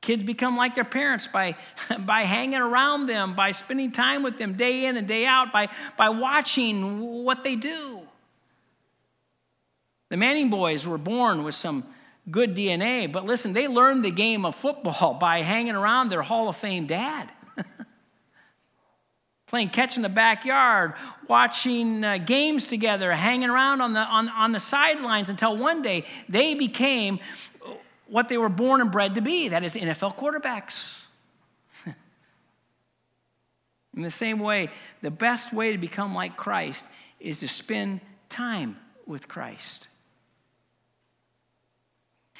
Kids 0.04 0.22
become 0.22 0.54
like 0.54 0.74
their 0.74 0.84
parents 0.84 1.26
by, 1.26 1.56
by 2.00 2.24
hanging 2.24 2.60
around 2.60 3.06
them, 3.06 3.34
by 3.34 3.52
spending 3.52 3.90
time 3.90 4.22
with 4.22 4.36
them 4.36 4.54
day 4.54 4.84
in 4.84 4.98
and 4.98 5.08
day 5.08 5.24
out, 5.24 5.50
by, 5.50 5.68
by 5.96 6.10
watching 6.10 7.24
what 7.24 7.42
they 7.42 7.56
do. 7.56 8.02
The 10.10 10.18
Manning 10.18 10.50
boys 10.50 10.86
were 10.86 10.98
born 10.98 11.42
with 11.42 11.54
some 11.54 11.84
good 12.30 12.54
DNA, 12.54 13.10
but 13.10 13.24
listen, 13.24 13.54
they 13.54 13.66
learned 13.66 14.04
the 14.04 14.10
game 14.10 14.44
of 14.44 14.54
football 14.54 15.14
by 15.20 15.40
hanging 15.40 15.74
around 15.74 16.10
their 16.10 16.20
Hall 16.20 16.50
of 16.50 16.56
Fame 16.56 16.86
dad. 16.86 17.30
Playing 19.46 19.70
catch 19.70 19.96
in 19.96 20.02
the 20.02 20.10
backyard, 20.10 20.92
watching 21.30 22.04
uh, 22.04 22.18
games 22.18 22.66
together, 22.66 23.10
hanging 23.12 23.48
around 23.48 23.80
on 23.80 23.94
the, 23.94 24.00
on, 24.00 24.28
on 24.28 24.52
the 24.52 24.60
sidelines 24.60 25.30
until 25.30 25.56
one 25.56 25.80
day 25.80 26.04
they 26.28 26.54
became 26.54 27.20
what 28.06 28.28
they 28.28 28.38
were 28.38 28.48
born 28.48 28.80
and 28.80 28.92
bred 28.92 29.14
to 29.14 29.20
be 29.20 29.48
that 29.48 29.64
is, 29.64 29.74
NFL 29.74 30.16
quarterbacks. 30.16 31.06
In 33.96 34.02
the 34.02 34.10
same 34.10 34.38
way, 34.38 34.70
the 35.02 35.10
best 35.10 35.52
way 35.52 35.72
to 35.72 35.78
become 35.78 36.14
like 36.14 36.36
Christ 36.36 36.86
is 37.20 37.40
to 37.40 37.48
spend 37.48 38.00
time 38.28 38.76
with 39.06 39.28
Christ. 39.28 39.86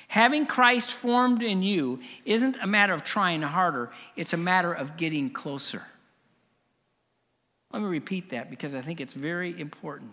Having 0.09 0.47
Christ 0.47 0.93
formed 0.93 1.43
in 1.43 1.63
you 1.63 2.01
isn't 2.25 2.57
a 2.63 2.67
matter 2.67 2.93
of 2.93 3.03
trying 3.03 3.43
harder, 3.43 3.91
it's 4.15 4.33
a 4.33 4.37
matter 4.37 4.73
of 4.73 4.97
getting 4.97 5.31
closer. 5.31 5.83
Let 7.73 7.83
me 7.83 7.89
repeat 7.89 8.31
that 8.31 8.51
because 8.51 8.75
I 8.75 8.83
think 8.83 9.01
it's 9.01 9.15
very 9.15 9.59
important. 9.61 10.13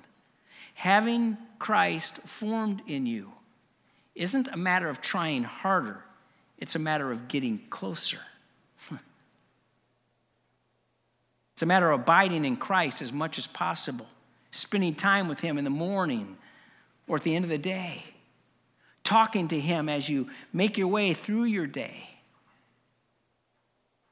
Having 0.73 1.37
Christ 1.59 2.13
formed 2.25 2.81
in 2.87 3.05
you 3.05 3.31
isn't 4.21 4.47
a 4.49 4.57
matter 4.57 4.87
of 4.87 5.01
trying 5.01 5.43
harder, 5.43 6.03
it's 6.59 6.75
a 6.75 6.79
matter 6.79 7.11
of 7.11 7.27
getting 7.27 7.57
closer. 7.71 8.19
it's 8.91 9.01
a 11.63 11.65
matter 11.65 11.89
of 11.89 12.01
abiding 12.01 12.45
in 12.45 12.55
Christ 12.55 13.01
as 13.01 13.11
much 13.11 13.39
as 13.39 13.47
possible, 13.47 14.05
spending 14.51 14.93
time 14.93 15.27
with 15.27 15.39
Him 15.39 15.57
in 15.57 15.63
the 15.63 15.71
morning 15.71 16.37
or 17.07 17.15
at 17.15 17.23
the 17.23 17.35
end 17.35 17.45
of 17.45 17.49
the 17.49 17.57
day, 17.57 18.03
talking 19.03 19.47
to 19.47 19.59
Him 19.59 19.89
as 19.89 20.07
you 20.07 20.29
make 20.53 20.77
your 20.77 20.87
way 20.87 21.15
through 21.15 21.45
your 21.45 21.65
day, 21.65 22.07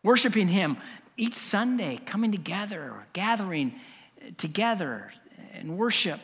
worshiping 0.02 0.48
Him 0.48 0.78
each 1.17 1.36
Sunday, 1.36 2.00
coming 2.04 2.32
together, 2.32 2.95
gathering 3.13 3.76
together 4.38 5.12
and 5.54 5.78
worship 5.78 6.19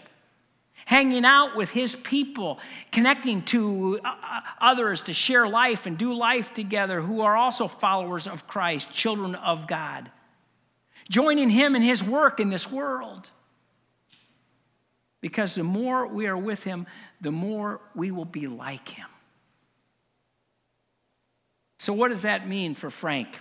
hanging 0.85 1.25
out 1.25 1.55
with 1.55 1.71
his 1.71 1.95
people, 1.95 2.59
connecting 2.91 3.41
to 3.41 3.99
uh, 4.05 4.07
uh, 4.07 4.41
others 4.61 5.01
to 5.03 5.13
share 5.13 5.47
life 5.47 5.85
and 5.85 5.97
do 5.97 6.13
life 6.13 6.53
together 6.53 7.01
who 7.01 7.21
are 7.21 7.35
also 7.35 7.67
followers 7.67 8.27
of 8.27 8.47
Christ, 8.47 8.91
children 8.91 9.35
of 9.35 9.67
God, 9.67 10.11
joining 11.09 11.49
him 11.49 11.75
in 11.75 11.81
his 11.81 12.03
work 12.03 12.39
in 12.39 12.49
this 12.49 12.71
world. 12.71 13.29
Because 15.21 15.55
the 15.55 15.63
more 15.63 16.05
we 16.05 16.27
are 16.27 16.37
with 16.37 16.63
him, 16.63 16.85
the 17.19 17.31
more 17.31 17.81
we 17.95 18.11
will 18.11 18.25
be 18.25 18.47
like 18.47 18.87
him. 18.89 19.07
So, 21.79 21.93
what 21.93 22.09
does 22.09 22.21
that 22.21 22.47
mean 22.47 22.75
for 22.75 22.91
Frank, 22.91 23.39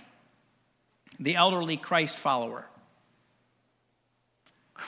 the 1.19 1.35
elderly 1.35 1.77
Christ 1.77 2.17
follower? 2.17 2.65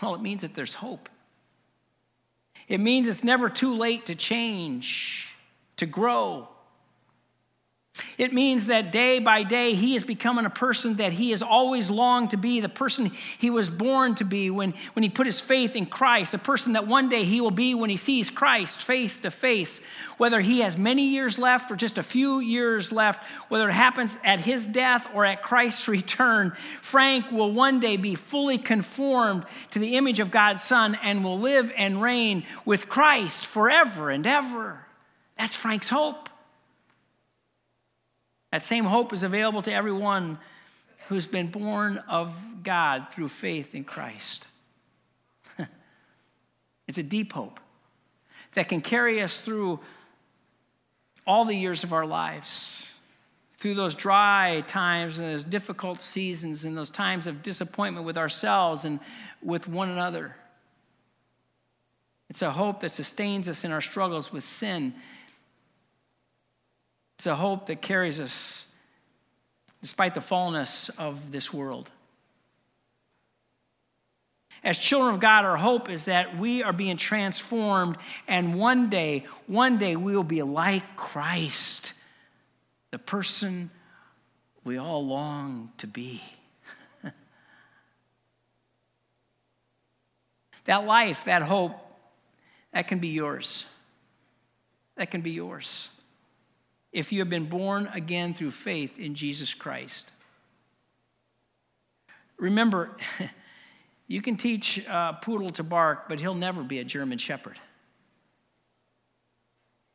Well, 0.01 0.15
it 0.15 0.21
means 0.21 0.41
that 0.41 0.53
there's 0.53 0.73
hope. 0.73 1.07
It 2.67 2.79
means 2.79 3.07
it's 3.07 3.23
never 3.23 3.49
too 3.49 3.73
late 3.73 4.05
to 4.07 4.15
change, 4.15 5.33
to 5.77 5.85
grow, 5.85 6.49
it 8.17 8.33
means 8.33 8.67
that 8.67 8.91
day 8.91 9.19
by 9.19 9.43
day, 9.43 9.75
he 9.75 9.95
is 9.95 10.03
becoming 10.03 10.45
a 10.45 10.49
person 10.49 10.95
that 10.95 11.13
he 11.13 11.31
has 11.31 11.41
always 11.41 11.89
longed 11.89 12.31
to 12.31 12.37
be, 12.37 12.59
the 12.59 12.69
person 12.69 13.11
he 13.37 13.49
was 13.49 13.69
born 13.69 14.15
to 14.15 14.23
be 14.23 14.49
when, 14.49 14.73
when 14.93 15.03
he 15.03 15.09
put 15.09 15.25
his 15.25 15.39
faith 15.39 15.75
in 15.75 15.85
Christ, 15.85 16.31
the 16.31 16.37
person 16.37 16.73
that 16.73 16.87
one 16.87 17.09
day 17.09 17.23
he 17.23 17.41
will 17.41 17.51
be 17.51 17.75
when 17.75 17.89
he 17.89 17.97
sees 17.97 18.29
Christ 18.29 18.81
face 18.81 19.19
to 19.19 19.31
face. 19.31 19.79
Whether 20.17 20.41
he 20.41 20.59
has 20.59 20.77
many 20.77 21.09
years 21.09 21.37
left 21.37 21.69
or 21.69 21.75
just 21.75 21.97
a 21.97 22.03
few 22.03 22.39
years 22.39 22.91
left, 22.91 23.23
whether 23.49 23.69
it 23.69 23.73
happens 23.73 24.17
at 24.23 24.39
his 24.39 24.65
death 24.65 25.07
or 25.13 25.25
at 25.25 25.43
Christ's 25.43 25.87
return, 25.87 26.53
Frank 26.81 27.31
will 27.31 27.51
one 27.51 27.79
day 27.79 27.97
be 27.97 28.15
fully 28.15 28.57
conformed 28.57 29.45
to 29.71 29.79
the 29.79 29.95
image 29.95 30.19
of 30.19 30.31
God's 30.31 30.63
Son 30.63 30.97
and 31.03 31.23
will 31.23 31.39
live 31.39 31.71
and 31.77 32.01
reign 32.01 32.45
with 32.65 32.89
Christ 32.89 33.45
forever 33.45 34.09
and 34.09 34.25
ever. 34.25 34.85
That's 35.37 35.55
Frank's 35.55 35.89
hope. 35.89 36.29
That 38.51 38.63
same 38.63 38.85
hope 38.85 39.13
is 39.13 39.23
available 39.23 39.61
to 39.63 39.73
everyone 39.73 40.39
who's 41.07 41.25
been 41.25 41.47
born 41.47 41.97
of 42.09 42.33
God 42.63 43.07
through 43.11 43.29
faith 43.29 43.75
in 43.75 43.83
Christ. 43.83 44.47
it's 46.87 46.97
a 46.97 47.03
deep 47.03 47.33
hope 47.33 47.59
that 48.53 48.69
can 48.69 48.81
carry 48.81 49.21
us 49.21 49.39
through 49.39 49.79
all 51.25 51.45
the 51.45 51.55
years 51.55 51.83
of 51.83 51.91
our 51.91 52.05
lives, 52.05 52.93
through 53.57 53.75
those 53.75 53.95
dry 53.95 54.61
times 54.67 55.19
and 55.19 55.33
those 55.33 55.43
difficult 55.43 56.01
seasons 56.01 56.63
and 56.63 56.77
those 56.77 56.89
times 56.89 57.27
of 57.27 57.43
disappointment 57.43 58.05
with 58.05 58.17
ourselves 58.17 58.85
and 58.85 58.99
with 59.41 59.67
one 59.67 59.89
another. 59.89 60.35
It's 62.29 62.41
a 62.41 62.51
hope 62.51 62.81
that 62.81 62.91
sustains 62.91 63.47
us 63.47 63.63
in 63.63 63.71
our 63.71 63.81
struggles 63.81 64.31
with 64.31 64.43
sin 64.43 64.93
It's 67.17 67.25
a 67.25 67.35
hope 67.35 67.65
that 67.65 67.81
carries 67.81 68.19
us 68.19 68.65
despite 69.81 70.13
the 70.13 70.19
fallenness 70.19 70.91
of 70.99 71.31
this 71.31 71.51
world. 71.51 71.89
As 74.63 74.77
children 74.77 75.15
of 75.15 75.19
God, 75.19 75.43
our 75.43 75.57
hope 75.57 75.89
is 75.89 76.05
that 76.05 76.37
we 76.37 76.61
are 76.61 76.73
being 76.73 76.97
transformed, 76.97 77.97
and 78.27 78.59
one 78.59 78.89
day, 78.89 79.25
one 79.47 79.79
day, 79.79 79.95
we 79.95 80.15
will 80.15 80.23
be 80.23 80.43
like 80.43 80.95
Christ, 80.95 81.93
the 82.91 82.99
person 82.99 83.71
we 84.63 84.77
all 84.77 85.03
long 85.05 85.71
to 85.77 85.87
be. 85.87 86.21
that 90.65 90.85
life, 90.85 91.25
that 91.25 91.41
hope, 91.41 91.73
that 92.73 92.87
can 92.87 92.99
be 92.99 93.07
yours. 93.07 93.65
That 94.97 95.09
can 95.09 95.21
be 95.21 95.31
yours 95.31 95.89
if 96.91 97.11
you 97.11 97.19
have 97.19 97.29
been 97.29 97.49
born 97.49 97.87
again 97.93 98.33
through 98.33 98.51
faith 98.51 98.97
in 98.97 99.15
Jesus 99.15 99.53
Christ. 99.53 100.09
Remember, 102.37 102.95
you 104.07 104.21
can 104.21 104.37
teach 104.37 104.77
a 104.79 105.17
poodle 105.21 105.51
to 105.51 105.63
bark, 105.63 106.07
but 106.07 106.19
he'll 106.19 106.35
never 106.35 106.63
be 106.63 106.79
a 106.79 106.83
German 106.83 107.17
shepherd. 107.17 107.59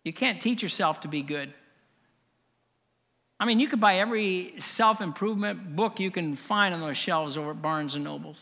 You 0.05 0.12
can't 0.12 0.40
teach 0.40 0.62
yourself 0.62 1.00
to 1.00 1.09
be 1.09 1.22
good. 1.22 1.52
I 3.38 3.44
mean, 3.44 3.59
you 3.59 3.68
could 3.68 3.81
buy 3.81 3.98
every 3.98 4.55
self 4.59 5.00
improvement 5.00 5.74
book 5.74 5.98
you 5.98 6.11
can 6.11 6.37
find 6.37 6.74
on 6.74 6.81
those 6.81 6.96
shelves 6.96 7.37
over 7.37 7.50
at 7.50 7.62
Barnes 7.62 7.94
and 7.94 8.05
Nobles. 8.05 8.38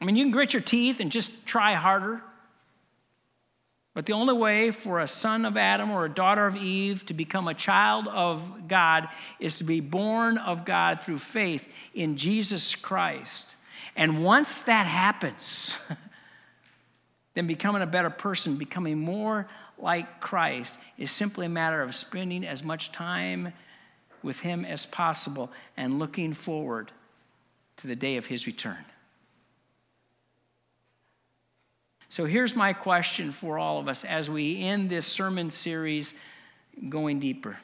I 0.00 0.04
mean, 0.04 0.16
you 0.16 0.24
can 0.24 0.30
grit 0.30 0.52
your 0.52 0.62
teeth 0.62 1.00
and 1.00 1.10
just 1.10 1.46
try 1.46 1.74
harder. 1.74 2.22
But 3.96 4.04
the 4.04 4.12
only 4.12 4.34
way 4.34 4.72
for 4.72 5.00
a 5.00 5.08
son 5.08 5.46
of 5.46 5.56
Adam 5.56 5.90
or 5.90 6.04
a 6.04 6.10
daughter 6.10 6.46
of 6.46 6.54
Eve 6.54 7.06
to 7.06 7.14
become 7.14 7.48
a 7.48 7.54
child 7.54 8.06
of 8.08 8.68
God 8.68 9.08
is 9.40 9.56
to 9.56 9.64
be 9.64 9.80
born 9.80 10.36
of 10.36 10.66
God 10.66 11.00
through 11.00 11.18
faith 11.18 11.66
in 11.94 12.18
Jesus 12.18 12.74
Christ. 12.74 13.54
And 13.96 14.22
once 14.22 14.60
that 14.64 14.86
happens, 14.86 15.78
then 17.34 17.46
becoming 17.46 17.80
a 17.80 17.86
better 17.86 18.10
person, 18.10 18.58
becoming 18.58 18.98
more 18.98 19.48
like 19.78 20.20
Christ, 20.20 20.76
is 20.98 21.10
simply 21.10 21.46
a 21.46 21.48
matter 21.48 21.80
of 21.80 21.94
spending 21.94 22.44
as 22.44 22.62
much 22.62 22.92
time 22.92 23.54
with 24.22 24.40
Him 24.40 24.66
as 24.66 24.84
possible 24.84 25.50
and 25.74 25.98
looking 25.98 26.34
forward 26.34 26.92
to 27.78 27.86
the 27.86 27.96
day 27.96 28.18
of 28.18 28.26
His 28.26 28.46
return. 28.46 28.84
So 32.16 32.24
here's 32.24 32.56
my 32.56 32.72
question 32.72 33.30
for 33.30 33.58
all 33.58 33.78
of 33.78 33.88
us 33.88 34.02
as 34.02 34.30
we 34.30 34.62
end 34.62 34.88
this 34.88 35.06
sermon 35.06 35.50
series 35.50 36.14
going 36.88 37.20
deeper. 37.20 37.58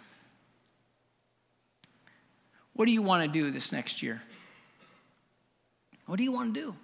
What 2.75 2.85
do 2.85 2.91
you 2.91 3.01
want 3.01 3.23
to 3.23 3.33
do 3.33 3.51
this 3.51 3.73
next 3.73 4.03
year? 4.03 4.21
What 6.05 6.17
do 6.17 6.23
you 6.23 6.33
want 6.33 6.53
to 6.53 6.61
do? 6.61 6.77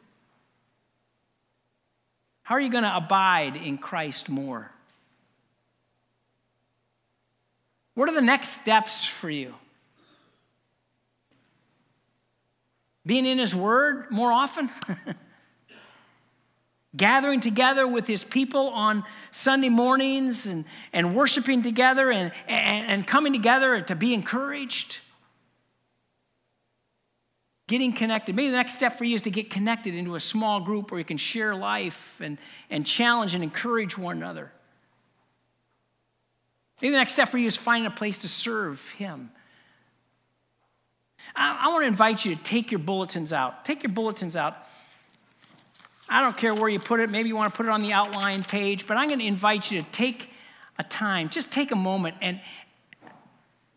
How 2.42 2.54
are 2.54 2.60
you 2.62 2.70
going 2.70 2.84
to 2.84 2.96
abide 2.96 3.56
in 3.56 3.76
Christ 3.76 4.30
more? 4.30 4.70
What 7.92 8.08
are 8.08 8.14
the 8.14 8.22
next 8.22 8.48
steps 8.52 9.04
for 9.04 9.28
you? 9.28 9.52
Being 13.04 13.26
in 13.26 13.36
His 13.36 13.54
Word 13.54 14.10
more 14.10 14.32
often? 14.32 14.70
gathering 16.96 17.40
together 17.40 17.86
with 17.86 18.06
his 18.06 18.24
people 18.24 18.68
on 18.68 19.04
Sunday 19.30 19.68
mornings 19.68 20.46
and, 20.46 20.64
and 20.92 21.14
worshiping 21.14 21.62
together 21.62 22.10
and, 22.10 22.32
and, 22.46 22.86
and 22.86 23.06
coming 23.06 23.32
together 23.32 23.80
to 23.82 23.94
be 23.94 24.14
encouraged. 24.14 24.98
Getting 27.66 27.92
connected. 27.92 28.34
Maybe 28.34 28.50
the 28.50 28.56
next 28.56 28.74
step 28.74 28.96
for 28.96 29.04
you 29.04 29.14
is 29.14 29.22
to 29.22 29.30
get 29.30 29.50
connected 29.50 29.94
into 29.94 30.14
a 30.14 30.20
small 30.20 30.60
group 30.60 30.90
where 30.90 30.98
you 30.98 31.04
can 31.04 31.18
share 31.18 31.54
life 31.54 32.18
and, 32.22 32.38
and 32.70 32.86
challenge 32.86 33.34
and 33.34 33.44
encourage 33.44 33.98
one 33.98 34.16
another. 34.16 34.50
Maybe 36.80 36.92
the 36.92 36.98
next 36.98 37.12
step 37.12 37.28
for 37.28 37.36
you 37.36 37.46
is 37.46 37.56
finding 37.56 37.86
a 37.86 37.94
place 37.94 38.18
to 38.18 38.28
serve 38.28 38.80
Him. 38.96 39.30
I, 41.36 41.64
I 41.64 41.68
want 41.68 41.82
to 41.82 41.88
invite 41.88 42.24
you 42.24 42.34
to 42.34 42.42
take 42.42 42.70
your 42.70 42.78
bulletins 42.78 43.34
out. 43.34 43.66
Take 43.66 43.82
your 43.82 43.92
bulletins 43.92 44.36
out 44.36 44.56
I 46.08 46.22
don't 46.22 46.36
care 46.36 46.54
where 46.54 46.68
you 46.68 46.78
put 46.78 47.00
it. 47.00 47.10
Maybe 47.10 47.28
you 47.28 47.36
want 47.36 47.52
to 47.52 47.56
put 47.56 47.66
it 47.66 47.70
on 47.70 47.82
the 47.82 47.92
outline 47.92 48.42
page, 48.42 48.86
but 48.86 48.96
I'm 48.96 49.08
going 49.08 49.20
to 49.20 49.26
invite 49.26 49.70
you 49.70 49.82
to 49.82 49.88
take 49.90 50.30
a 50.78 50.84
time, 50.84 51.28
just 51.28 51.50
take 51.50 51.70
a 51.70 51.76
moment 51.76 52.16
and, 52.20 52.40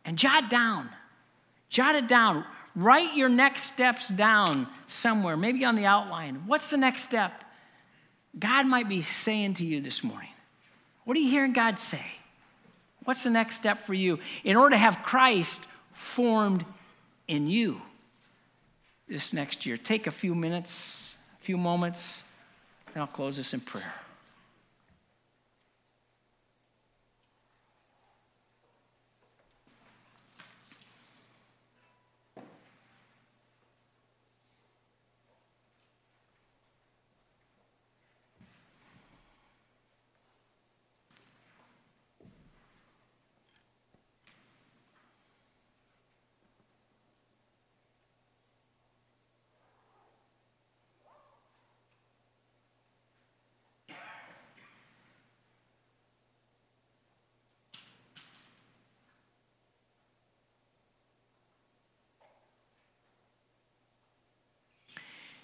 and 0.05 0.17
jot 0.17 0.49
down. 0.49 0.89
Jot 1.69 1.95
it 1.95 2.07
down. 2.07 2.45
Write 2.75 3.15
your 3.15 3.29
next 3.29 3.63
steps 3.63 4.07
down 4.09 4.67
somewhere, 4.87 5.35
maybe 5.35 5.65
on 5.65 5.75
the 5.75 5.85
outline. 5.85 6.43
What's 6.45 6.69
the 6.69 6.77
next 6.77 7.03
step? 7.03 7.43
God 8.37 8.65
might 8.65 8.87
be 8.87 9.01
saying 9.01 9.55
to 9.55 9.65
you 9.65 9.81
this 9.81 10.03
morning. 10.03 10.29
What 11.03 11.17
are 11.17 11.19
you 11.19 11.29
hearing 11.29 11.53
God 11.53 11.79
say? 11.79 12.05
What's 13.03 13.23
the 13.23 13.29
next 13.29 13.55
step 13.55 13.81
for 13.81 13.93
you 13.93 14.19
in 14.43 14.55
order 14.55 14.75
to 14.75 14.77
have 14.77 15.01
Christ 15.03 15.59
formed 15.93 16.63
in 17.27 17.47
you 17.47 17.81
this 19.07 19.33
next 19.33 19.65
year? 19.65 19.75
Take 19.75 20.07
a 20.07 20.11
few 20.11 20.35
minutes 20.35 21.00
few 21.41 21.57
moments, 21.57 22.23
and 22.93 23.01
I'll 23.01 23.07
close 23.07 23.37
this 23.37 23.53
in 23.53 23.59
prayer. 23.59 23.93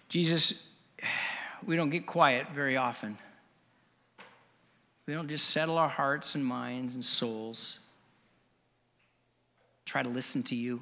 Jesus, 0.10 0.54
we 1.65 1.76
don't 1.76 1.89
get 1.89 2.06
quiet 2.06 2.48
very 2.54 2.78
often. 2.78 3.17
We 5.06 5.13
don't 5.13 5.30
just 5.30 5.50
settle 5.50 5.78
our 5.78 5.89
hearts 5.89 6.36
and 6.36 6.46
minds 6.46 6.96
and 6.96 7.04
souls, 7.04 7.80
try 9.86 10.04
to 10.04 10.10
listen 10.10 10.43
to 10.43 10.56
you. 10.56 10.82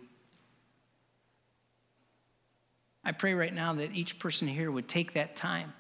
I 3.04 3.12
pray 3.12 3.36
right 3.36 3.54
now 3.54 3.74
that 3.76 3.92
each 3.94 4.18
person 4.18 4.48
here 4.48 4.72
would 4.72 4.88
take 4.88 5.14
that 5.14 5.36
time. 5.36 5.74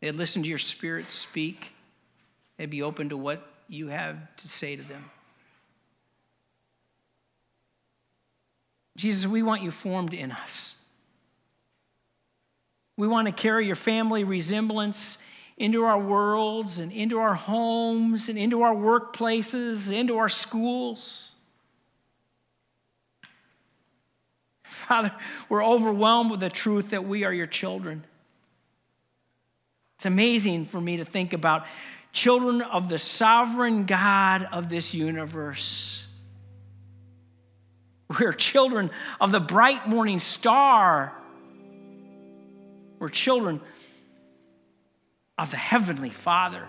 They'd 0.00 0.16
listen 0.16 0.42
to 0.42 0.48
your 0.48 0.58
spirit 0.58 1.10
speak. 1.12 1.70
They'd 2.56 2.68
be 2.68 2.82
open 2.82 3.10
to 3.10 3.16
what 3.16 3.46
you 3.68 3.88
have 3.88 4.16
to 4.38 4.48
say 4.48 4.74
to 4.74 4.82
them. 4.82 5.10
Jesus, 8.96 9.30
we 9.30 9.42
want 9.42 9.62
you 9.62 9.70
formed 9.70 10.12
in 10.12 10.32
us. 10.32 10.74
We 12.96 13.08
want 13.08 13.26
to 13.26 13.32
carry 13.32 13.66
your 13.66 13.76
family 13.76 14.24
resemblance 14.24 15.18
into 15.56 15.84
our 15.84 15.98
worlds 15.98 16.78
and 16.78 16.92
into 16.92 17.18
our 17.18 17.34
homes 17.34 18.28
and 18.28 18.38
into 18.38 18.62
our 18.62 18.74
workplaces, 18.74 19.90
into 19.90 20.18
our 20.18 20.28
schools. 20.28 21.30
Father, 24.64 25.12
we're 25.48 25.64
overwhelmed 25.64 26.30
with 26.30 26.40
the 26.40 26.50
truth 26.50 26.90
that 26.90 27.04
we 27.06 27.24
are 27.24 27.32
your 27.32 27.46
children. 27.46 28.04
It's 29.96 30.06
amazing 30.06 30.66
for 30.66 30.80
me 30.80 30.96
to 30.96 31.04
think 31.04 31.32
about 31.32 31.64
children 32.12 32.60
of 32.60 32.88
the 32.88 32.98
sovereign 32.98 33.86
God 33.86 34.48
of 34.50 34.68
this 34.68 34.92
universe. 34.92 36.04
We're 38.18 38.32
children 38.32 38.90
of 39.20 39.30
the 39.30 39.40
bright 39.40 39.88
morning 39.88 40.18
star 40.18 41.12
we're 43.02 43.08
children 43.08 43.60
of 45.36 45.50
the 45.50 45.56
Heavenly 45.56 46.10
Father. 46.10 46.68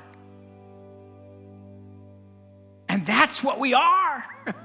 And 2.89 3.05
that's 3.05 3.43
what 3.43 3.59
we 3.59 3.75
are. 3.75 4.25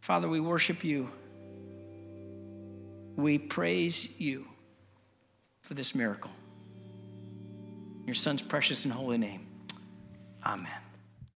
Father, 0.00 0.26
we 0.26 0.40
worship 0.40 0.82
you. 0.84 1.10
We 3.16 3.36
praise 3.36 4.08
you 4.16 4.46
for 5.60 5.74
this 5.74 5.94
miracle. 5.94 6.30
your 8.06 8.14
son's 8.14 8.40
precious 8.40 8.84
and 8.86 8.94
holy 8.94 9.18
name. 9.18 9.46
Amen. 10.46 10.89